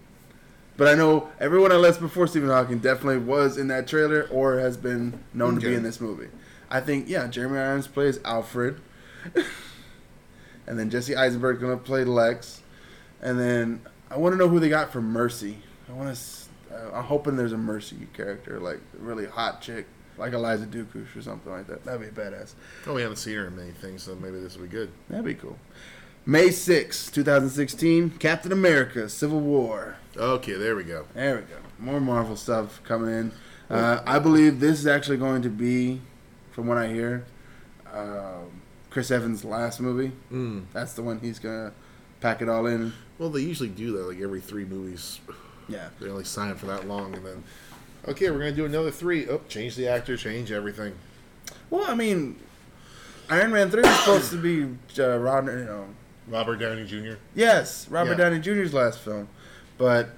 But 0.76 0.88
I 0.88 0.96
know 0.96 1.30
everyone 1.40 1.72
I 1.72 1.76
list 1.76 2.00
before 2.00 2.26
Stephen 2.26 2.50
Hawking 2.50 2.80
definitely 2.80 3.20
was 3.20 3.60
in 3.60 3.68
that 3.68 3.88
trailer 3.88 4.28
or 4.32 4.58
has 4.58 4.76
been 4.76 5.20
known 5.36 5.54
to 5.56 5.62
be 5.62 5.76
in 5.76 5.84
this 5.84 6.02
movie. 6.02 6.30
I 6.74 6.82
think, 6.82 7.08
yeah, 7.08 7.28
Jeremy 7.28 7.60
Irons 7.60 7.88
plays 7.88 8.20
Alfred. 8.26 8.82
and 10.68 10.78
then 10.78 10.90
Jesse 10.90 11.16
Eisenberg 11.16 11.62
going 11.62 11.78
to 11.78 11.84
play 11.84 12.04
Lex. 12.04 12.62
And 13.22 13.40
then 13.40 13.82
I 14.10 14.18
want 14.18 14.34
to 14.34 14.38
know 14.38 14.50
who 14.50 14.60
they 14.60 14.70
got 14.70 14.92
for 14.92 15.02
Mercy. 15.02 15.60
I 15.88 15.94
want 15.94 16.16
to. 16.16 16.24
I'm 16.94 17.04
hoping 17.04 17.36
there's 17.36 17.54
a 17.54 17.58
Mercy 17.58 18.08
character, 18.14 18.60
like 18.60 18.80
a 19.00 19.02
really 19.02 19.28
hot 19.28 19.62
chick, 19.62 19.86
like 20.18 20.34
Eliza 20.34 20.66
Dukush 20.66 21.16
or 21.16 21.22
something 21.22 21.52
like 21.52 21.68
that. 21.68 21.86
That'd 21.86 22.02
be 22.02 22.22
badass. 22.22 22.54
Oh, 22.88 22.96
we 22.96 23.04
haven't 23.04 23.18
seen 23.18 23.36
her 23.36 23.46
in 23.46 23.56
many 23.56 23.72
things, 23.72 24.04
so 24.04 24.16
maybe 24.16 24.40
this 24.40 24.56
will 24.56 24.64
be 24.64 24.70
good. 24.70 24.92
That'd 25.10 25.26
be 25.26 25.36
cool. 25.36 25.58
May 26.26 26.52
6, 26.52 27.12
2016, 27.12 28.12
Captain 28.12 28.52
America, 28.52 29.10
Civil 29.10 29.42
War. 29.42 29.98
Okay, 30.18 30.54
there 30.54 30.76
we 30.76 30.84
go. 30.84 31.06
There 31.14 31.36
we 31.36 31.42
go. 31.42 31.58
More 31.78 32.00
Marvel 32.00 32.36
stuff 32.36 32.82
coming 32.84 33.14
in. 33.14 33.32
Uh, 33.70 34.02
I 34.06 34.20
believe 34.20 34.60
this 34.60 34.80
is 34.80 34.88
actually 34.88 35.18
going 35.18 35.42
to 35.42 35.50
be, 35.50 36.02
from 36.54 36.68
what 36.68 36.78
I 36.78 36.88
hear, 36.88 37.26
um, 37.94 38.62
Chris 38.90 39.12
Evans' 39.12 39.44
last 39.44 39.80
movie. 39.82 40.12
Mm. 40.32 40.66
That's 40.72 40.94
the 40.94 41.02
one 41.02 41.20
he's 41.20 41.40
gonna 41.40 41.74
pack 42.22 42.42
it 42.42 42.48
all 42.50 42.66
in. 42.68 42.94
Well, 43.20 43.30
they 43.30 43.42
usually 43.42 43.70
do 43.70 43.92
that 43.98 44.04
like 44.08 44.22
every 44.22 44.42
three 44.42 44.66
movies. 44.66 45.20
Yeah. 45.68 45.90
They 46.00 46.10
only 46.10 46.24
sign 46.24 46.56
for 46.56 46.66
that 46.68 46.88
long, 46.88 47.14
and 47.16 47.26
then 47.26 47.44
okay, 48.08 48.30
we're 48.32 48.40
gonna 48.40 48.52
do 48.52 48.66
another 48.66 48.92
three. 48.92 49.28
Oh, 49.28 49.42
change 49.50 49.76
the 49.76 49.88
actor, 49.88 50.16
change 50.18 50.52
everything. 50.52 50.94
Well, 51.70 51.86
I 51.90 51.96
mean, 51.96 52.40
Iron 53.30 53.52
Man 53.52 53.70
three 53.72 53.84
is 53.84 54.00
supposed 54.00 54.32
to 54.32 54.38
be 54.42 54.64
uh, 55.02 55.18
Rod, 55.18 55.48
you 55.48 55.66
know, 55.66 55.88
Robert 56.28 56.58
Downey 56.58 56.86
Jr. 56.86 57.16
yes, 57.36 57.88
Robert 57.90 58.12
Yeah. 58.12 58.30
Downey 58.30 58.40
Jr.'s 58.40 58.74
last 58.74 59.00
film, 59.00 59.28
but 59.78 60.10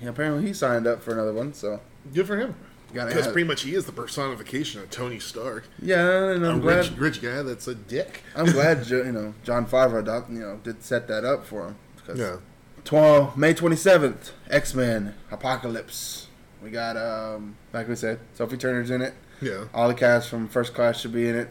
yeah, 0.00 0.10
apparently 0.10 0.46
he 0.46 0.52
signed 0.52 0.86
up 0.86 1.02
for 1.02 1.12
another 1.12 1.32
one. 1.32 1.52
So 1.54 1.80
Good 2.14 2.26
for 2.26 2.36
him. 2.38 2.54
Because 3.04 3.26
pretty 3.28 3.46
much 3.46 3.62
he 3.62 3.74
is 3.74 3.84
the 3.84 3.92
personification 3.92 4.80
of 4.80 4.90
Tony 4.90 5.18
Stark. 5.18 5.64
yeah, 5.80 6.30
and 6.30 6.44
A 6.44 6.48
I'm 6.50 6.62
rich, 6.62 6.88
glad. 6.88 6.98
rich 6.98 7.22
guy 7.22 7.42
that's 7.42 7.68
a 7.68 7.74
dick. 7.74 8.22
I'm 8.34 8.46
glad 8.52 8.86
you 8.88 9.04
know 9.12 9.34
Jon 9.44 9.66
Favreau, 9.66 10.28
you 10.32 10.40
know, 10.40 10.60
did 10.64 10.82
set 10.82 11.06
that 11.08 11.24
up 11.24 11.44
for 11.46 11.66
him. 11.68 11.76
Yeah. 12.14 12.36
12, 12.84 13.36
May 13.36 13.52
27th, 13.52 14.30
X 14.48 14.74
Men 14.74 15.14
Apocalypse. 15.32 16.28
We 16.62 16.70
got, 16.70 16.96
um, 16.96 17.56
like 17.72 17.88
we 17.88 17.96
said, 17.96 18.18
Sophie 18.34 18.56
Turner's 18.56 18.90
in 18.90 19.02
it. 19.02 19.14
Yeah. 19.40 19.64
All 19.74 19.88
the 19.88 19.94
cast 19.94 20.28
from 20.28 20.48
First 20.48 20.72
Class 20.74 21.00
should 21.00 21.12
be 21.12 21.28
in 21.28 21.34
it. 21.36 21.48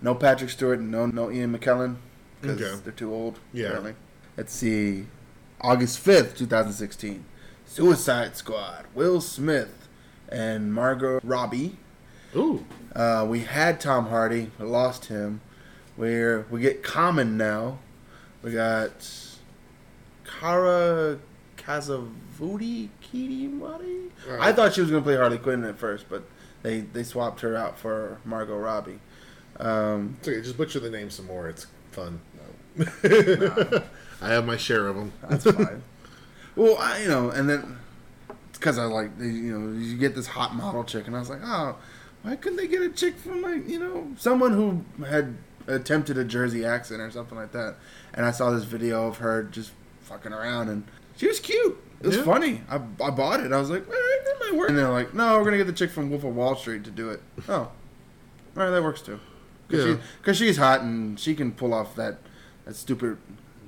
No 0.00 0.14
Patrick 0.14 0.50
Stewart 0.50 0.78
and 0.78 0.90
no, 0.90 1.06
no 1.06 1.30
Ian 1.30 1.56
McKellen 1.56 1.96
because 2.40 2.60
Okay. 2.60 2.80
they're 2.84 2.92
too 2.92 3.12
old. 3.12 3.38
Yeah. 3.52 3.66
Apparently. 3.66 3.94
Let's 4.36 4.52
see. 4.52 5.06
August 5.60 6.04
5th, 6.04 6.36
2016. 6.36 7.24
Suicide 7.66 8.36
Squad. 8.36 8.86
Will 8.94 9.20
Smith 9.20 9.83
and 10.34 10.74
Margot 10.74 11.20
Robbie. 11.22 11.76
Ooh. 12.34 12.64
Uh, 12.94 13.24
we 13.28 13.40
had 13.40 13.80
Tom 13.80 14.08
Hardy, 14.08 14.50
we 14.58 14.66
lost 14.66 15.06
him. 15.06 15.40
Where 15.96 16.44
we 16.50 16.60
get 16.60 16.82
Common 16.82 17.36
now. 17.36 17.78
We 18.42 18.50
got 18.52 19.08
Kara 20.24 21.18
Kazavudi 21.56 22.88
Kirimati. 23.00 24.10
Alright. 24.28 24.40
I 24.40 24.52
thought 24.52 24.74
she 24.74 24.80
was 24.80 24.90
going 24.90 25.02
to 25.02 25.06
play 25.06 25.16
Harley 25.16 25.38
Quinn 25.38 25.64
at 25.64 25.78
first, 25.78 26.06
but 26.08 26.24
they 26.62 26.80
they 26.80 27.04
swapped 27.04 27.40
her 27.42 27.56
out 27.56 27.78
for 27.78 28.18
Margot 28.24 28.58
Robbie. 28.58 28.98
Um, 29.60 30.16
It's 30.18 30.28
okay. 30.28 30.40
Just 30.42 30.56
butcher 30.56 30.80
the 30.80 30.90
name 30.90 31.10
some 31.10 31.26
more. 31.26 31.48
It's 31.48 31.66
fun. 31.92 32.20
I 34.20 34.28
have 34.28 34.44
my 34.44 34.56
share 34.56 34.88
of 34.88 34.96
them. 34.96 35.12
that's 35.28 35.44
fine. 35.44 35.82
well, 36.56 36.76
I, 36.78 37.02
you 37.02 37.08
know, 37.08 37.30
and 37.30 37.48
then 37.48 37.78
because 38.54 38.78
I 38.78 38.84
like 38.84 39.10
you 39.20 39.58
know 39.58 39.78
you 39.78 39.96
get 39.96 40.14
this 40.14 40.26
hot 40.26 40.54
model 40.54 40.84
chick, 40.84 41.06
and 41.06 41.14
I 41.16 41.18
was 41.20 41.30
like, 41.30 41.40
oh, 41.42 41.76
why 42.22 42.36
couldn't 42.36 42.56
they 42.56 42.66
get 42.68 42.82
a 42.82 42.88
chick 42.90 43.16
from 43.18 43.42
like 43.42 43.68
you 43.68 43.78
know 43.78 44.08
someone 44.16 44.52
who 44.52 44.84
had 45.04 45.36
attempted 45.66 46.18
a 46.18 46.24
Jersey 46.24 46.64
accent 46.64 47.00
or 47.00 47.10
something 47.10 47.36
like 47.38 47.52
that? 47.52 47.76
And 48.14 48.24
I 48.26 48.30
saw 48.30 48.50
this 48.50 48.64
video 48.64 49.06
of 49.08 49.18
her 49.18 49.42
just 49.44 49.72
fucking 50.02 50.32
around, 50.32 50.68
and 50.68 50.84
she 51.16 51.26
was 51.26 51.40
cute. 51.40 51.76
It 52.00 52.08
was 52.08 52.16
Yeah. 52.16 52.22
funny. 52.24 52.60
I, 52.68 52.76
I 53.02 53.10
bought 53.10 53.40
it. 53.40 53.50
I 53.52 53.58
was 53.58 53.70
like, 53.70 53.82
eh, 53.88 53.90
that 53.90 54.36
might 54.40 54.54
work. 54.54 54.68
And 54.68 54.76
they're 54.76 54.90
like, 54.90 55.14
no, 55.14 55.38
we're 55.38 55.44
gonna 55.44 55.56
get 55.56 55.66
the 55.66 55.72
chick 55.72 55.90
from 55.90 56.10
Wolf 56.10 56.22
of 56.24 56.34
Wall 56.36 56.54
Street 56.54 56.84
to 56.84 56.90
do 56.90 57.08
it. 57.10 57.22
Oh, 57.48 57.54
all 57.54 57.72
right, 58.56 58.70
that 58.70 58.82
works 58.82 59.00
too. 59.00 59.20
Because 59.68 59.98
Yeah. 60.26 60.32
she's 60.34 60.58
hot 60.58 60.82
and 60.82 61.18
she 61.18 61.34
can 61.34 61.52
pull 61.52 61.72
off 61.72 61.96
that 61.96 62.18
that 62.66 62.76
stupid 62.76 63.16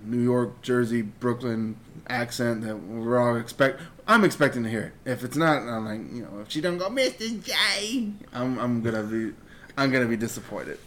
New 0.05 0.21
York, 0.21 0.61
Jersey, 0.63 1.03
Brooklyn 1.03 1.77
accent 2.09 2.63
that 2.63 2.77
we're 2.77 3.19
all 3.19 3.37
expect. 3.37 3.81
I'm 4.09 4.25
expecting 4.25 4.63
to 4.63 4.71
hear 4.71 4.93
it. 5.05 5.11
If 5.11 5.25
it's 5.25 5.37
not, 5.37 5.63
I'm 5.63 5.85
like, 5.85 6.15
you 6.15 6.23
know, 6.23 6.41
if 6.41 6.51
she 6.51 6.61
don't 6.61 6.79
go, 6.79 6.89
Mr. 6.89 7.43
J, 7.43 8.13
I'm 8.33 8.59
I'm 8.59 8.83
gonna 8.83 9.03
be, 9.03 9.33
I'm 9.77 9.91
gonna 9.91 10.07
be 10.07 10.17
disappointed. 10.17 10.79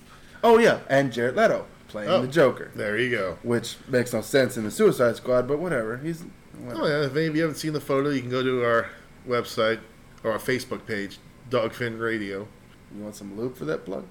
Oh 0.43 0.57
yeah, 0.57 0.79
and 0.89 1.11
Jared 1.11 1.35
Leto 1.35 1.65
playing 1.89 2.09
Oh. 2.09 2.21
the 2.21 2.27
Joker, 2.29 2.71
There 2.75 2.97
you 2.97 3.09
go. 3.11 3.37
which 3.43 3.75
makes 3.87 4.13
no 4.13 4.21
sense 4.21 4.55
in 4.57 4.63
the 4.63 4.71
Suicide 4.71 5.15
Squad, 5.17 5.47
but 5.47 5.59
whatever. 5.59 5.97
He's 5.97 6.23
Oh 6.71 6.87
yeah. 6.87 7.03
If 7.05 7.15
any 7.15 7.25
of 7.27 7.35
you 7.35 7.41
haven't 7.41 7.57
seen 7.57 7.73
the 7.73 7.81
photo, 7.81 8.09
you 8.09 8.21
can 8.21 8.29
go 8.29 8.41
to 8.43 8.63
our 8.63 8.89
website 9.27 9.79
or 10.23 10.31
our 10.31 10.39
Facebook 10.39 10.85
page, 10.85 11.17
Dogfin 11.49 11.99
Radio. 11.99 12.47
You 12.95 13.03
want 13.03 13.15
some 13.15 13.37
loop 13.37 13.57
for 13.57 13.65
that 13.65 13.85
plug? 13.85 14.05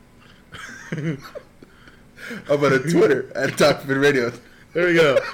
How 2.46 2.54
about 2.54 2.72
a 2.72 2.78
Twitter 2.80 3.30
at 3.34 3.50
Talkfin 3.50 4.00
Radio? 4.02 4.32
There 4.74 4.86
we 4.86 4.94
go. 4.94 5.18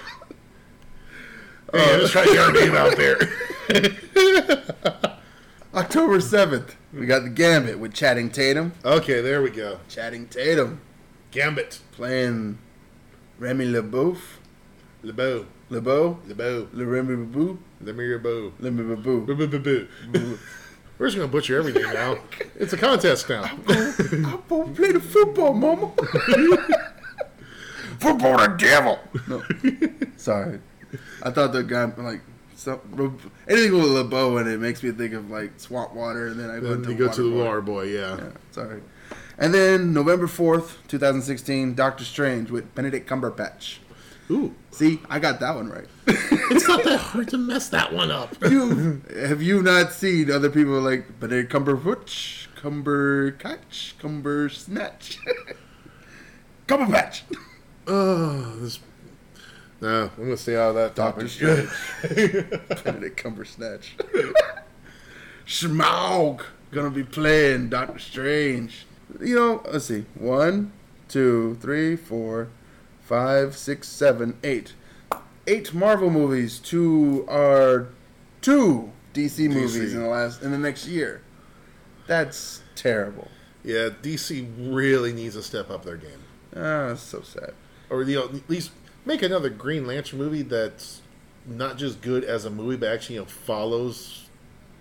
Hey, 1.73 1.97
let's 1.99 2.13
try 2.13 2.25
to 2.25 2.31
get 2.33 2.39
our 2.39 2.53
name 2.53 2.77
out 2.77 2.97
there. 2.97 3.17
October 5.75 6.21
seventh, 6.21 6.77
we 6.93 7.07
got 7.07 7.25
the 7.25 7.31
Gambit 7.31 7.79
with 7.79 7.95
Channing 7.95 8.31
Tatum. 8.31 8.73
Okay, 8.85 9.21
there 9.21 9.43
we 9.43 9.51
go. 9.51 9.81
Channing 9.89 10.27
Tatum 10.29 10.81
Gambit. 11.31 11.81
playing 11.93 12.59
Remy 13.39 13.67
LeBouf. 13.67 14.19
LeBeau. 15.03 15.47
LeBeau? 15.71 16.19
LeBeau. 16.27 16.69
Le 16.73 16.85
Remy 16.85 17.17
LeBeau? 17.17 17.59
LeMirebeau. 17.83 18.53
Remy 18.61 19.47
LeBeau. 19.47 19.87
We're 20.99 21.07
just 21.07 21.17
gonna 21.17 21.29
butcher 21.29 21.59
everything 21.59 21.93
now. 21.93 22.19
It's 22.57 22.73
a 22.73 22.77
contest 22.77 23.29
now. 23.29 23.43
I'm 23.43 23.63
gonna 24.49 24.73
play 24.75 24.93
the 24.93 25.01
football, 25.01 25.53
mama. 25.53 25.91
football 27.99 28.39
the 28.39 28.55
devil. 28.57 29.01
No. 29.27 29.43
Sorry. 30.17 30.61
I 31.23 31.31
thought 31.31 31.53
the 31.53 31.65
guy, 31.65 31.85
like, 31.97 32.21
some, 32.57 32.81
anything 33.49 33.73
with 33.73 33.85
LeBeau 33.85 34.39
in 34.39 34.49
it 34.49 34.59
makes 34.59 34.83
me 34.83 34.91
think 34.93 35.15
of, 35.15 35.31
like, 35.31 35.59
swamp 35.59 35.95
water, 35.95 36.29
and 36.29 36.39
then 36.39 36.51
I 36.51 36.55
Then 36.61 36.71
went 36.71 36.85
to 36.85 36.93
you 36.93 36.99
go 36.99 37.13
to 37.13 37.31
the 37.31 37.37
water 37.37 37.61
boy, 37.61 37.85
yeah. 37.85 38.17
Yeah, 38.17 38.29
sorry. 38.51 38.83
And 39.39 39.53
then 39.53 39.93
November 39.93 40.27
4th, 40.27 40.77
2016, 40.89 41.75
Doctor 41.75 42.05
Strange 42.05 42.51
with 42.51 42.75
Benedict 42.75 43.09
Cumberbatch. 43.09 43.79
Ooh. 44.31 44.55
See, 44.71 45.01
I 45.11 45.19
got 45.19 45.41
that 45.41 45.55
one 45.55 45.69
right. 45.69 45.87
It's 46.51 46.69
not 46.69 46.85
that 46.85 46.99
hard 46.99 47.29
to 47.29 47.39
mess 47.39 47.69
that 47.71 47.93
one 47.93 48.11
up. 48.11 48.37
you 48.51 49.03
have 49.17 49.43
you 49.43 49.63
not 49.63 49.93
seen 49.93 50.31
other 50.31 50.51
people 50.51 50.81
like 50.81 51.19
Benedict 51.19 51.53
Cumberbatch, 51.53 52.49
Cumbercatch, 52.55 53.95
Cumbersnatch, 53.99 55.19
Cumberbatch, 56.69 57.23
Oh, 57.87 58.57
this. 58.57 58.79
No, 59.81 60.11
I'm 60.17 60.25
gonna 60.25 60.37
stay 60.37 60.57
out 60.57 60.71
of 60.71 60.75
that 60.77 60.95
Doctor 60.95 61.29
topic. 61.29 61.69
Strange, 61.71 62.51
Benedict 62.85 63.17
Cumbersnatch, 63.17 63.97
Smaug 65.47 66.43
gonna 66.73 66.91
be 66.91 67.05
playing 67.05 67.69
Doctor 67.69 67.99
Strange. 67.99 68.87
You 69.21 69.35
know, 69.35 69.63
let's 69.71 69.87
see, 69.87 70.07
one, 70.15 70.73
two, 71.09 71.57
three, 71.61 71.97
four, 71.97 72.49
five, 73.03 73.57
six, 73.57 73.89
seven, 73.89 74.39
eight, 74.43 74.73
eight 75.47 75.75
Marvel 75.75 76.11
movies. 76.11 76.59
Two 76.59 77.27
are 77.29 77.89
two 78.41 78.91
DC 79.13 79.49
movies 79.51 79.93
in 79.95 80.03
the 80.03 80.09
last 80.09 80.43
in 80.43 80.51
the 80.51 80.59
next 80.59 80.87
year. 80.87 81.21
That's 82.07 82.63
terrible. 82.75 83.29
Yeah, 83.63 83.89
DC 84.03 84.47
really 84.75 85.13
needs 85.13 85.35
to 85.37 85.43
step 85.43 85.71
up 85.71 85.85
their 85.85 85.97
game, 85.97 86.23
Ah, 86.55 86.89
that's 86.89 87.01
so 87.03 87.23
sad. 87.23 87.55
or 87.91 88.03
you 88.03 88.17
know, 88.17 88.25
at 88.25 88.49
least 88.51 88.73
make 89.05 89.23
another 89.23 89.49
Green 89.51 89.87
Lantern 89.87 90.19
movie 90.19 90.43
that's 90.43 91.01
not 91.47 91.77
just 91.77 92.01
good 92.01 92.25
as 92.25 92.45
a 92.45 92.51
movie, 92.51 92.77
but 92.77 92.89
actually 92.93 93.17
you 93.17 93.21
know 93.23 93.27
follows 93.27 94.21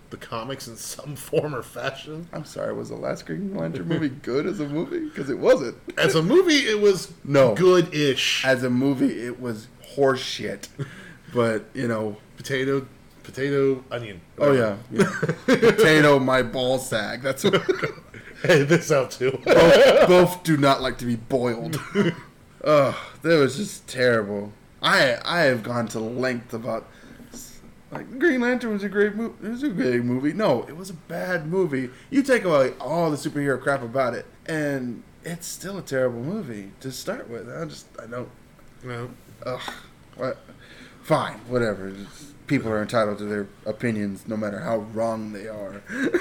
the 0.10 0.18
comics 0.18 0.68
in 0.68 0.76
some 0.78 1.16
form 1.16 1.56
or 1.56 1.64
fashion. 1.64 2.28
I'm 2.32 2.46
sorry. 2.46 2.74
Was 2.74 2.90
the 2.90 2.96
last 2.96 3.26
Green 3.26 3.56
Lantern 3.56 3.88
movie 3.88 4.10
good 4.10 4.46
as 4.46 4.60
a 4.60 4.68
movie? 4.68 5.00
Because 5.10 5.30
it 5.30 5.40
wasn't. 5.40 5.78
As 5.98 6.16
a 6.16 6.22
movie, 6.24 6.60
it 6.70 6.80
was 6.80 7.12
No. 7.24 7.56
good-ish. 7.56 8.46
As 8.46 8.64
a 8.64 8.70
movie, 8.70 9.26
it 9.26 9.40
was 9.40 9.68
horseshit. 9.96 10.68
But 11.34 11.66
you 11.74 11.88
know, 11.88 12.18
Potato, 12.38 12.86
potato, 13.24 13.84
onion. 13.90 14.22
oh 14.38 14.52
yeah, 14.52 14.78
yeah. 14.92 15.10
potato 15.46 16.20
my 16.20 16.42
ball 16.44 16.78
sack. 16.78 17.22
That's 17.22 17.44
what. 17.44 17.62
hey, 18.44 18.64
this 18.64 18.92
out 18.92 19.12
too. 19.12 19.40
both, 19.46 20.08
both 20.08 20.44
do 20.44 20.58
not 20.58 20.82
like 20.82 20.98
to 21.00 21.06
be 21.06 21.16
boiled. 21.16 21.80
Ugh, 22.64 22.96
that 23.22 23.40
was 23.40 23.58
just 23.58 23.88
terrible. 23.88 24.54
I 24.82 25.18
I 25.26 25.42
have 25.42 25.64
gone 25.64 25.88
to 25.90 26.00
length 26.00 26.54
about 26.54 26.88
like 27.92 28.20
Green 28.20 28.42
Lantern 28.42 28.74
was 28.74 28.84
a 28.84 28.90
great 28.90 29.16
movie. 29.16 29.36
It 29.46 29.50
was 29.50 29.64
a 29.64 29.70
great 29.70 30.04
movie. 30.04 30.34
No, 30.34 30.64
it 30.64 30.76
was 30.76 30.90
a 30.90 30.94
bad 30.96 31.48
movie. 31.48 31.90
You 32.10 32.24
take 32.24 32.44
away 32.44 32.74
all 32.80 33.12
the 33.12 33.18
superhero 33.18 33.62
crap 33.62 33.84
about 33.84 34.14
it, 34.14 34.26
and 34.46 35.04
it's 35.24 35.48
still 35.48 35.78
a 35.78 35.82
terrible 35.82 36.22
movie 36.22 36.72
to 36.80 36.92
start 36.92 37.30
with. 37.30 37.50
I 37.50 37.66
just 37.66 37.88
I 38.02 38.08
don't. 38.08 38.30
No. 38.84 39.10
Ugh, 39.46 39.62
what? 40.16 40.38
Fine, 41.04 41.40
whatever. 41.48 41.90
It's- 41.90 42.30
people 42.46 42.70
are 42.70 42.82
entitled 42.82 43.18
to 43.18 43.24
their 43.24 43.48
opinions, 43.66 44.28
no 44.28 44.36
matter 44.36 44.60
how 44.60 44.76
wrong 44.78 45.32
they 45.32 45.48
are. 45.48 45.82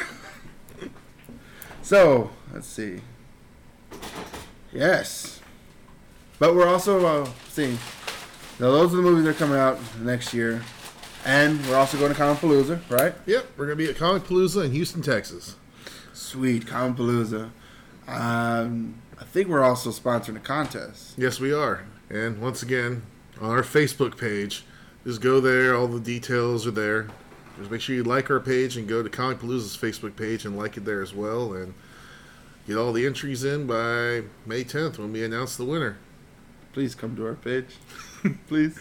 so 1.83 2.31
let's 2.55 2.69
see. 2.69 3.01
Yes, 4.73 5.41
but 6.43 6.57
we're 6.57 6.67
also 6.67 7.07
uh, 7.07 7.29
seeing. 7.51 7.79
Now 8.59 8.73
those 8.73 8.93
are 8.93 8.97
the 8.97 9.03
movies 9.03 9.23
that 9.27 9.31
are 9.31 9.35
coming 9.35 9.57
out 9.57 9.79
next 10.01 10.35
year, 10.35 10.61
and 11.25 11.65
we're 11.67 11.77
also 11.77 11.97
going 11.97 12.11
to 12.11 12.19
Comic 12.19 12.41
Palooza, 12.41 12.81
right? 12.91 13.15
Yep, 13.27 13.47
we're 13.57 13.67
gonna 13.67 13.77
be 13.77 13.89
at 13.89 13.95
Comic 13.95 14.25
Palooza 14.25 14.65
in 14.65 14.73
Houston, 14.73 15.03
Texas. 15.03 15.55
Sweet 16.13 16.67
Comic 16.67 16.97
Palooza. 16.97 17.51
Um, 18.09 18.97
I 19.21 19.23
think 19.23 19.47
we're 19.47 19.63
also 19.63 19.91
sponsoring 19.91 20.35
a 20.35 20.41
contest. 20.41 21.15
Yes, 21.17 21.39
we 21.39 21.53
are. 21.53 21.85
And 22.11 22.41
once 22.41 22.65
again, 22.65 23.03
on 23.41 23.51
our 23.51 23.63
Facebook 23.63 24.19
page, 24.19 24.65
just 25.05 25.21
go 25.21 25.39
there. 25.39 25.77
All 25.77 25.87
the 25.87 26.01
details 26.01 26.67
are 26.67 26.73
there. 26.73 27.07
Just 27.57 27.71
make 27.71 27.81
sure 27.81 27.95
you 27.95 28.03
like 28.03 28.33
our 28.33 28.41
page 28.41 28.77
and 28.77 28.89
go 28.89 29.01
to 29.01 29.09
Comic 29.09 29.39
Palooza's 29.39 29.77
Facebook 29.77 30.17
page 30.17 30.45
and 30.45 30.59
like 30.59 30.77
it 30.77 30.85
there 30.85 31.03
as 31.03 31.15
well. 31.15 31.53
And 31.53 31.73
get 32.67 32.77
all 32.77 32.93
the 32.93 33.07
entries 33.07 33.45
in 33.45 33.69
by 33.69 34.23
May 34.45 34.65
10th 34.65 34.99
when 34.99 35.13
we 35.13 35.23
announce 35.23 35.55
the 35.55 35.65
winner. 35.65 35.99
Please 36.73 36.95
come 36.95 37.15
to 37.17 37.27
our 37.27 37.35
page. 37.35 37.77
Please. 38.49 38.79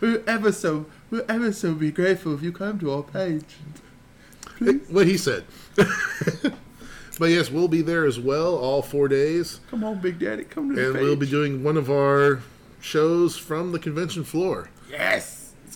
We're 0.00 0.22
ever 0.26 0.52
so, 0.52 0.86
we're 1.10 1.24
ever 1.28 1.52
so 1.52 1.74
be 1.74 1.90
grateful 1.90 2.34
if 2.34 2.42
you 2.42 2.52
come 2.52 2.78
to 2.80 2.92
our 2.92 3.02
page. 3.02 3.56
What 4.88 5.06
he 5.06 5.16
said. 5.16 5.44
but 5.76 7.30
yes, 7.30 7.50
we'll 7.50 7.68
be 7.68 7.82
there 7.82 8.04
as 8.04 8.20
well 8.20 8.56
all 8.56 8.82
four 8.82 9.08
days. 9.08 9.60
Come 9.70 9.82
on, 9.84 10.00
Big 10.00 10.18
Daddy, 10.18 10.44
come 10.44 10.68
to 10.68 10.74
the 10.74 10.80
page. 10.80 10.96
And 10.96 11.04
we'll 11.04 11.16
be 11.16 11.28
doing 11.28 11.64
one 11.64 11.76
of 11.76 11.90
our 11.90 12.42
shows 12.80 13.36
from 13.36 13.72
the 13.72 13.78
convention 13.78 14.24
floor. 14.24 14.70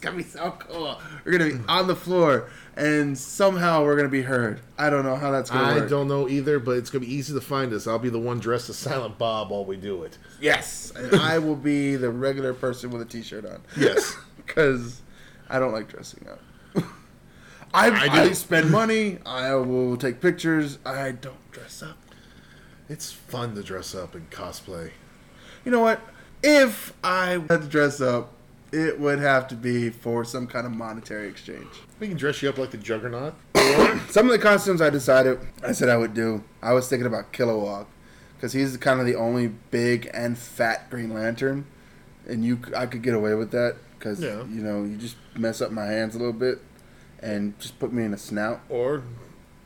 Gonna 0.07 0.19
be 0.19 0.23
so 0.23 0.53
cool. 0.61 1.01
We're 1.25 1.33
gonna 1.37 1.51
be 1.51 1.61
on 1.67 1.89
the 1.89 1.97
floor, 1.97 2.49
and 2.77 3.19
somehow 3.19 3.83
we're 3.83 3.97
gonna 3.97 4.09
be 4.09 4.23
heard. 4.23 4.61
I 4.79 4.89
don't 4.89 5.05
know 5.05 5.17
how 5.17 5.33
that's 5.33 5.51
gonna 5.51 5.65
I 5.65 5.75
work. 5.75 5.85
I 5.85 5.89
don't 5.89 6.07
know 6.07 6.29
either, 6.29 6.61
but 6.61 6.77
it's 6.77 6.91
going 6.91 7.03
to 7.03 7.09
be 7.09 7.13
easy 7.13 7.35
to 7.35 7.41
find 7.41 7.73
us. 7.73 7.89
I'll 7.89 7.99
be 7.99 8.09
the 8.09 8.21
one 8.21 8.39
dressed 8.39 8.71
as 8.71 8.77
Silent 8.77 9.19
Bob 9.19 9.51
while 9.51 9.65
we 9.65 9.77
do 9.77 10.05
it. 10.05 10.17
Yes, 10.41 10.93
and 10.95 11.17
I 11.17 11.39
will 11.41 11.57
be 11.57 11.97
the 11.97 12.09
regular 12.09 12.55
person 12.55 12.91
with 12.91 13.03
a 13.03 13.05
T-shirt 13.05 13.45
on. 13.45 13.63
Yes. 13.77 14.17
because 14.47 15.03
I 15.51 15.59
don't 15.59 15.73
like 15.73 15.89
dressing 15.89 16.29
up. 16.29 16.41
I, 17.75 17.91
I 17.91 18.23
I, 18.23 18.33
spend 18.33 18.71
money. 18.71 19.19
I 19.27 19.57
will 19.57 19.97
take 19.97 20.21
pictures. 20.21 20.79
I 20.87 21.11
don't 21.11 21.51
dress 21.51 21.83
up. 21.83 21.99
It's 22.89 23.11
fun 23.11 23.57
to 23.57 23.63
dress 23.65 23.93
up 23.93 24.15
and 24.15 24.31
cosplay. 24.31 24.93
You 25.65 25.73
know 25.73 25.81
what? 25.81 26.01
If 26.45 26.93
I 27.03 27.41
had 27.49 27.63
to 27.63 27.69
dress 27.69 28.01
up, 28.01 28.33
it 28.73 28.99
would 29.01 29.19
have 29.21 29.47
to 29.49 29.55
be 29.55 29.91
for 29.91 30.25
some 30.25 30.47
kind 30.47 30.67
of 30.67 30.73
monetary 30.73 31.29
exchange. 31.29 31.69
We 32.01 32.09
can 32.09 32.17
dress 32.17 32.43
you 32.43 32.49
up 32.49 32.59
like 32.59 32.71
the 32.71 32.77
Juggernaut. 32.77 33.35
Some 34.11 34.27
of 34.27 34.33
the 34.33 34.39
costumes 34.39 34.81
I 34.83 34.91
decided 34.91 35.39
I 35.63 35.73
said 35.73 35.89
I 35.89 35.97
would 35.97 36.15
do. 36.15 36.45
I 36.63 36.73
was 36.73 36.89
thinking 36.89 37.07
about 37.07 37.33
Kilowog 37.33 37.87
because 38.37 38.53
he's 38.53 38.77
kind 38.77 39.01
of 39.01 39.07
the 39.07 39.15
only 39.15 39.49
big 39.49 40.11
and 40.13 40.37
fat 40.37 40.91
Green 40.91 41.13
Lantern, 41.15 41.67
and 42.29 42.45
you 42.45 42.59
I 42.77 42.87
could 42.87 43.03
get 43.03 43.15
away 43.15 43.35
with 43.35 43.51
that 43.53 43.77
because 43.99 44.21
Yeah. 44.21 44.45
you 44.45 44.63
know 44.63 44.85
you 44.85 44.97
just 44.97 45.17
mess 45.35 45.61
up 45.63 45.71
my 45.73 45.87
hands 45.87 46.15
a 46.15 46.19
little 46.19 46.33
bit 46.35 46.61
and 47.21 47.59
just 47.59 47.79
put 47.79 47.93
me 47.93 48.05
in 48.05 48.13
a 48.13 48.19
snout. 48.19 48.61
Or 48.69 49.03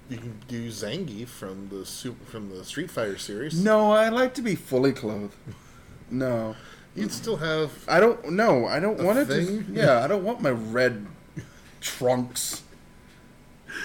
you 0.08 0.18
can 0.18 0.38
do 0.48 0.68
Zangief 0.68 1.28
from 1.28 1.68
the 1.68 1.84
soup 1.84 2.28
from 2.28 2.48
the 2.56 2.64
Street 2.64 2.90
Fighter 2.90 3.18
series. 3.18 3.62
No, 3.62 3.90
I 3.92 4.08
like 4.08 4.34
to 4.34 4.42
be 4.42 4.54
fully 4.54 4.92
clothed. 4.92 5.34
No, 6.10 6.54
You'd 6.94 7.12
still 7.12 7.36
have 7.36 7.72
I 7.88 8.00
don't. 8.00 8.32
know. 8.32 8.66
I 8.66 8.80
don't 8.80 9.02
want 9.02 9.18
it. 9.18 9.26
To, 9.26 9.64
yeah, 9.70 10.04
I 10.04 10.06
don't 10.06 10.24
want 10.24 10.40
my 10.40 10.50
red 10.50 11.06
trunks 11.80 12.62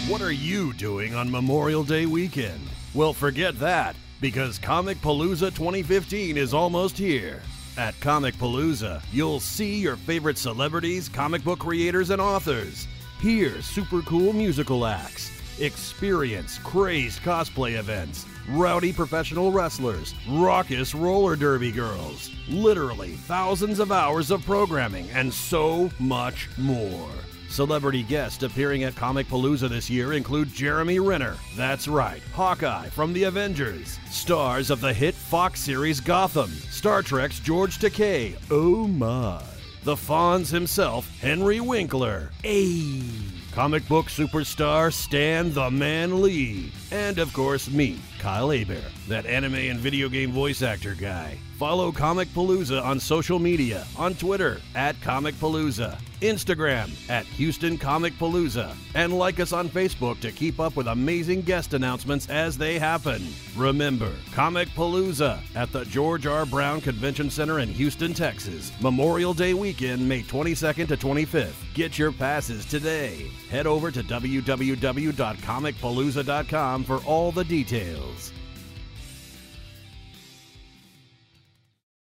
What 0.08 0.22
are 0.22 0.32
you 0.32 0.72
doing 0.72 1.14
on 1.14 1.30
Memorial 1.30 1.84
Day 1.84 2.06
weekend? 2.06 2.62
Well, 2.94 3.12
forget 3.12 3.60
that, 3.60 3.98
because 4.22 4.58
Comic 4.58 5.00
Palooza 5.00 5.54
2015 5.54 6.38
is 6.38 6.54
almost 6.54 6.98
here. 6.98 7.42
At 7.76 8.00
Comic 8.02 8.36
Palooza, 8.36 9.02
you'll 9.12 9.40
see 9.40 9.80
your 9.80 9.96
favorite 9.96 10.38
celebrities, 10.38 11.10
comic 11.10 11.44
book 11.44 11.58
creators, 11.58 12.12
and 12.12 12.22
authors. 12.22 12.88
Hear 13.20 13.64
super 13.64 14.04
cool 14.04 14.32
musical 14.32 14.86
acts. 14.86 15.32
Experience 15.60 16.60
crazed 16.60 17.22
cosplay 17.22 17.80
events, 17.80 18.28
rowdy 18.50 18.94
professional 18.94 19.52
wrestlers, 19.52 20.14
raucous 20.30 20.94
roller 20.94 21.36
derby 21.36 21.72
girls, 21.72 22.30
literally 22.48 23.14
thousands 23.14 23.80
of 23.80 23.92
hours 23.92 24.30
of 24.30 24.46
programming, 24.46 25.10
and 25.10 25.34
so 25.34 25.90
much 26.00 26.50
more. 26.60 27.10
Celebrity 27.54 28.02
guests 28.02 28.42
appearing 28.42 28.84
at 28.84 28.96
Comic 28.96 29.28
Palooza 29.28 29.70
this 29.70 29.88
year 29.88 30.14
include 30.14 30.52
Jeremy 30.52 30.98
Renner, 30.98 31.38
that's 31.56 31.88
right, 31.88 32.24
Hawkeye 32.34 32.90
from 32.90 33.14
the 33.14 33.26
Avengers, 33.26 34.00
stars 34.10 34.72
of 34.72 34.82
the 34.82 34.92
hit 34.92 35.14
Fox 35.14 35.60
series 35.60 36.00
Gotham, 36.00 36.50
Star 36.50 37.04
Trek's 37.04 37.40
George 37.40 37.78
Takei, 37.78 38.36
oh 38.50 38.88
my, 38.88 39.40
the 39.84 39.94
Fonz 39.94 40.50
himself, 40.50 41.08
Henry 41.20 41.60
Winkler, 41.60 42.32
ayy, 42.42 43.04
comic 43.52 43.88
book 43.88 44.08
superstar 44.08 44.92
Stan 44.92 45.54
the 45.54 45.70
Man 45.70 46.24
Lee, 46.24 46.72
and 46.94 47.18
of 47.18 47.34
course 47.34 47.70
me, 47.70 48.00
Kyle 48.20 48.52
Hebert, 48.52 48.84
that 49.08 49.26
anime 49.26 49.56
and 49.56 49.80
video 49.80 50.08
game 50.08 50.32
voice 50.32 50.62
actor 50.62 50.94
guy. 50.94 51.38
Follow 51.58 51.92
Comic 51.92 52.28
Palooza 52.30 52.84
on 52.84 53.00
social 53.00 53.40
media 53.40 53.86
on 53.98 54.14
Twitter 54.16 54.60
at 54.76 55.00
Comic 55.02 55.34
Palooza, 55.36 55.98
Instagram 56.20 56.90
at 57.10 57.26
Houston 57.26 57.78
Comic 57.78 58.14
Palooza, 58.14 58.76
and 58.96 59.18
like 59.18 59.40
us 59.40 59.54
on 59.54 59.70
Facebook 59.70 60.20
to 60.20 60.32
keep 60.32 60.60
up 60.60 60.76
with 60.76 60.88
amazing 60.88 61.42
guest 61.42 61.74
announcements 61.74 62.30
as 62.30 62.58
they 62.58 62.80
happen. 62.80 63.22
Remember, 63.56 64.12
Comic 64.34 64.68
Palooza 64.70 65.40
at 65.56 65.72
the 65.72 65.86
George 65.86 66.26
R. 66.26 66.46
Brown 66.46 66.82
Convention 66.82 67.30
Center 67.30 67.60
in 67.60 67.70
Houston, 67.70 68.14
Texas, 68.14 68.72
Memorial 68.82 69.34
Day 69.34 69.54
weekend, 69.54 70.10
May 70.10 70.24
22nd 70.24 70.90
to 70.90 70.98
25th. 70.98 71.54
Get 71.74 71.98
your 71.98 72.12
passes 72.12 72.66
today. 72.66 73.32
Head 73.50 73.68
over 73.68 73.90
to 73.92 74.04
www.comicpalooza.com 74.04 76.83
for 76.84 76.98
all 77.06 77.32
the 77.32 77.44
details. 77.44 78.32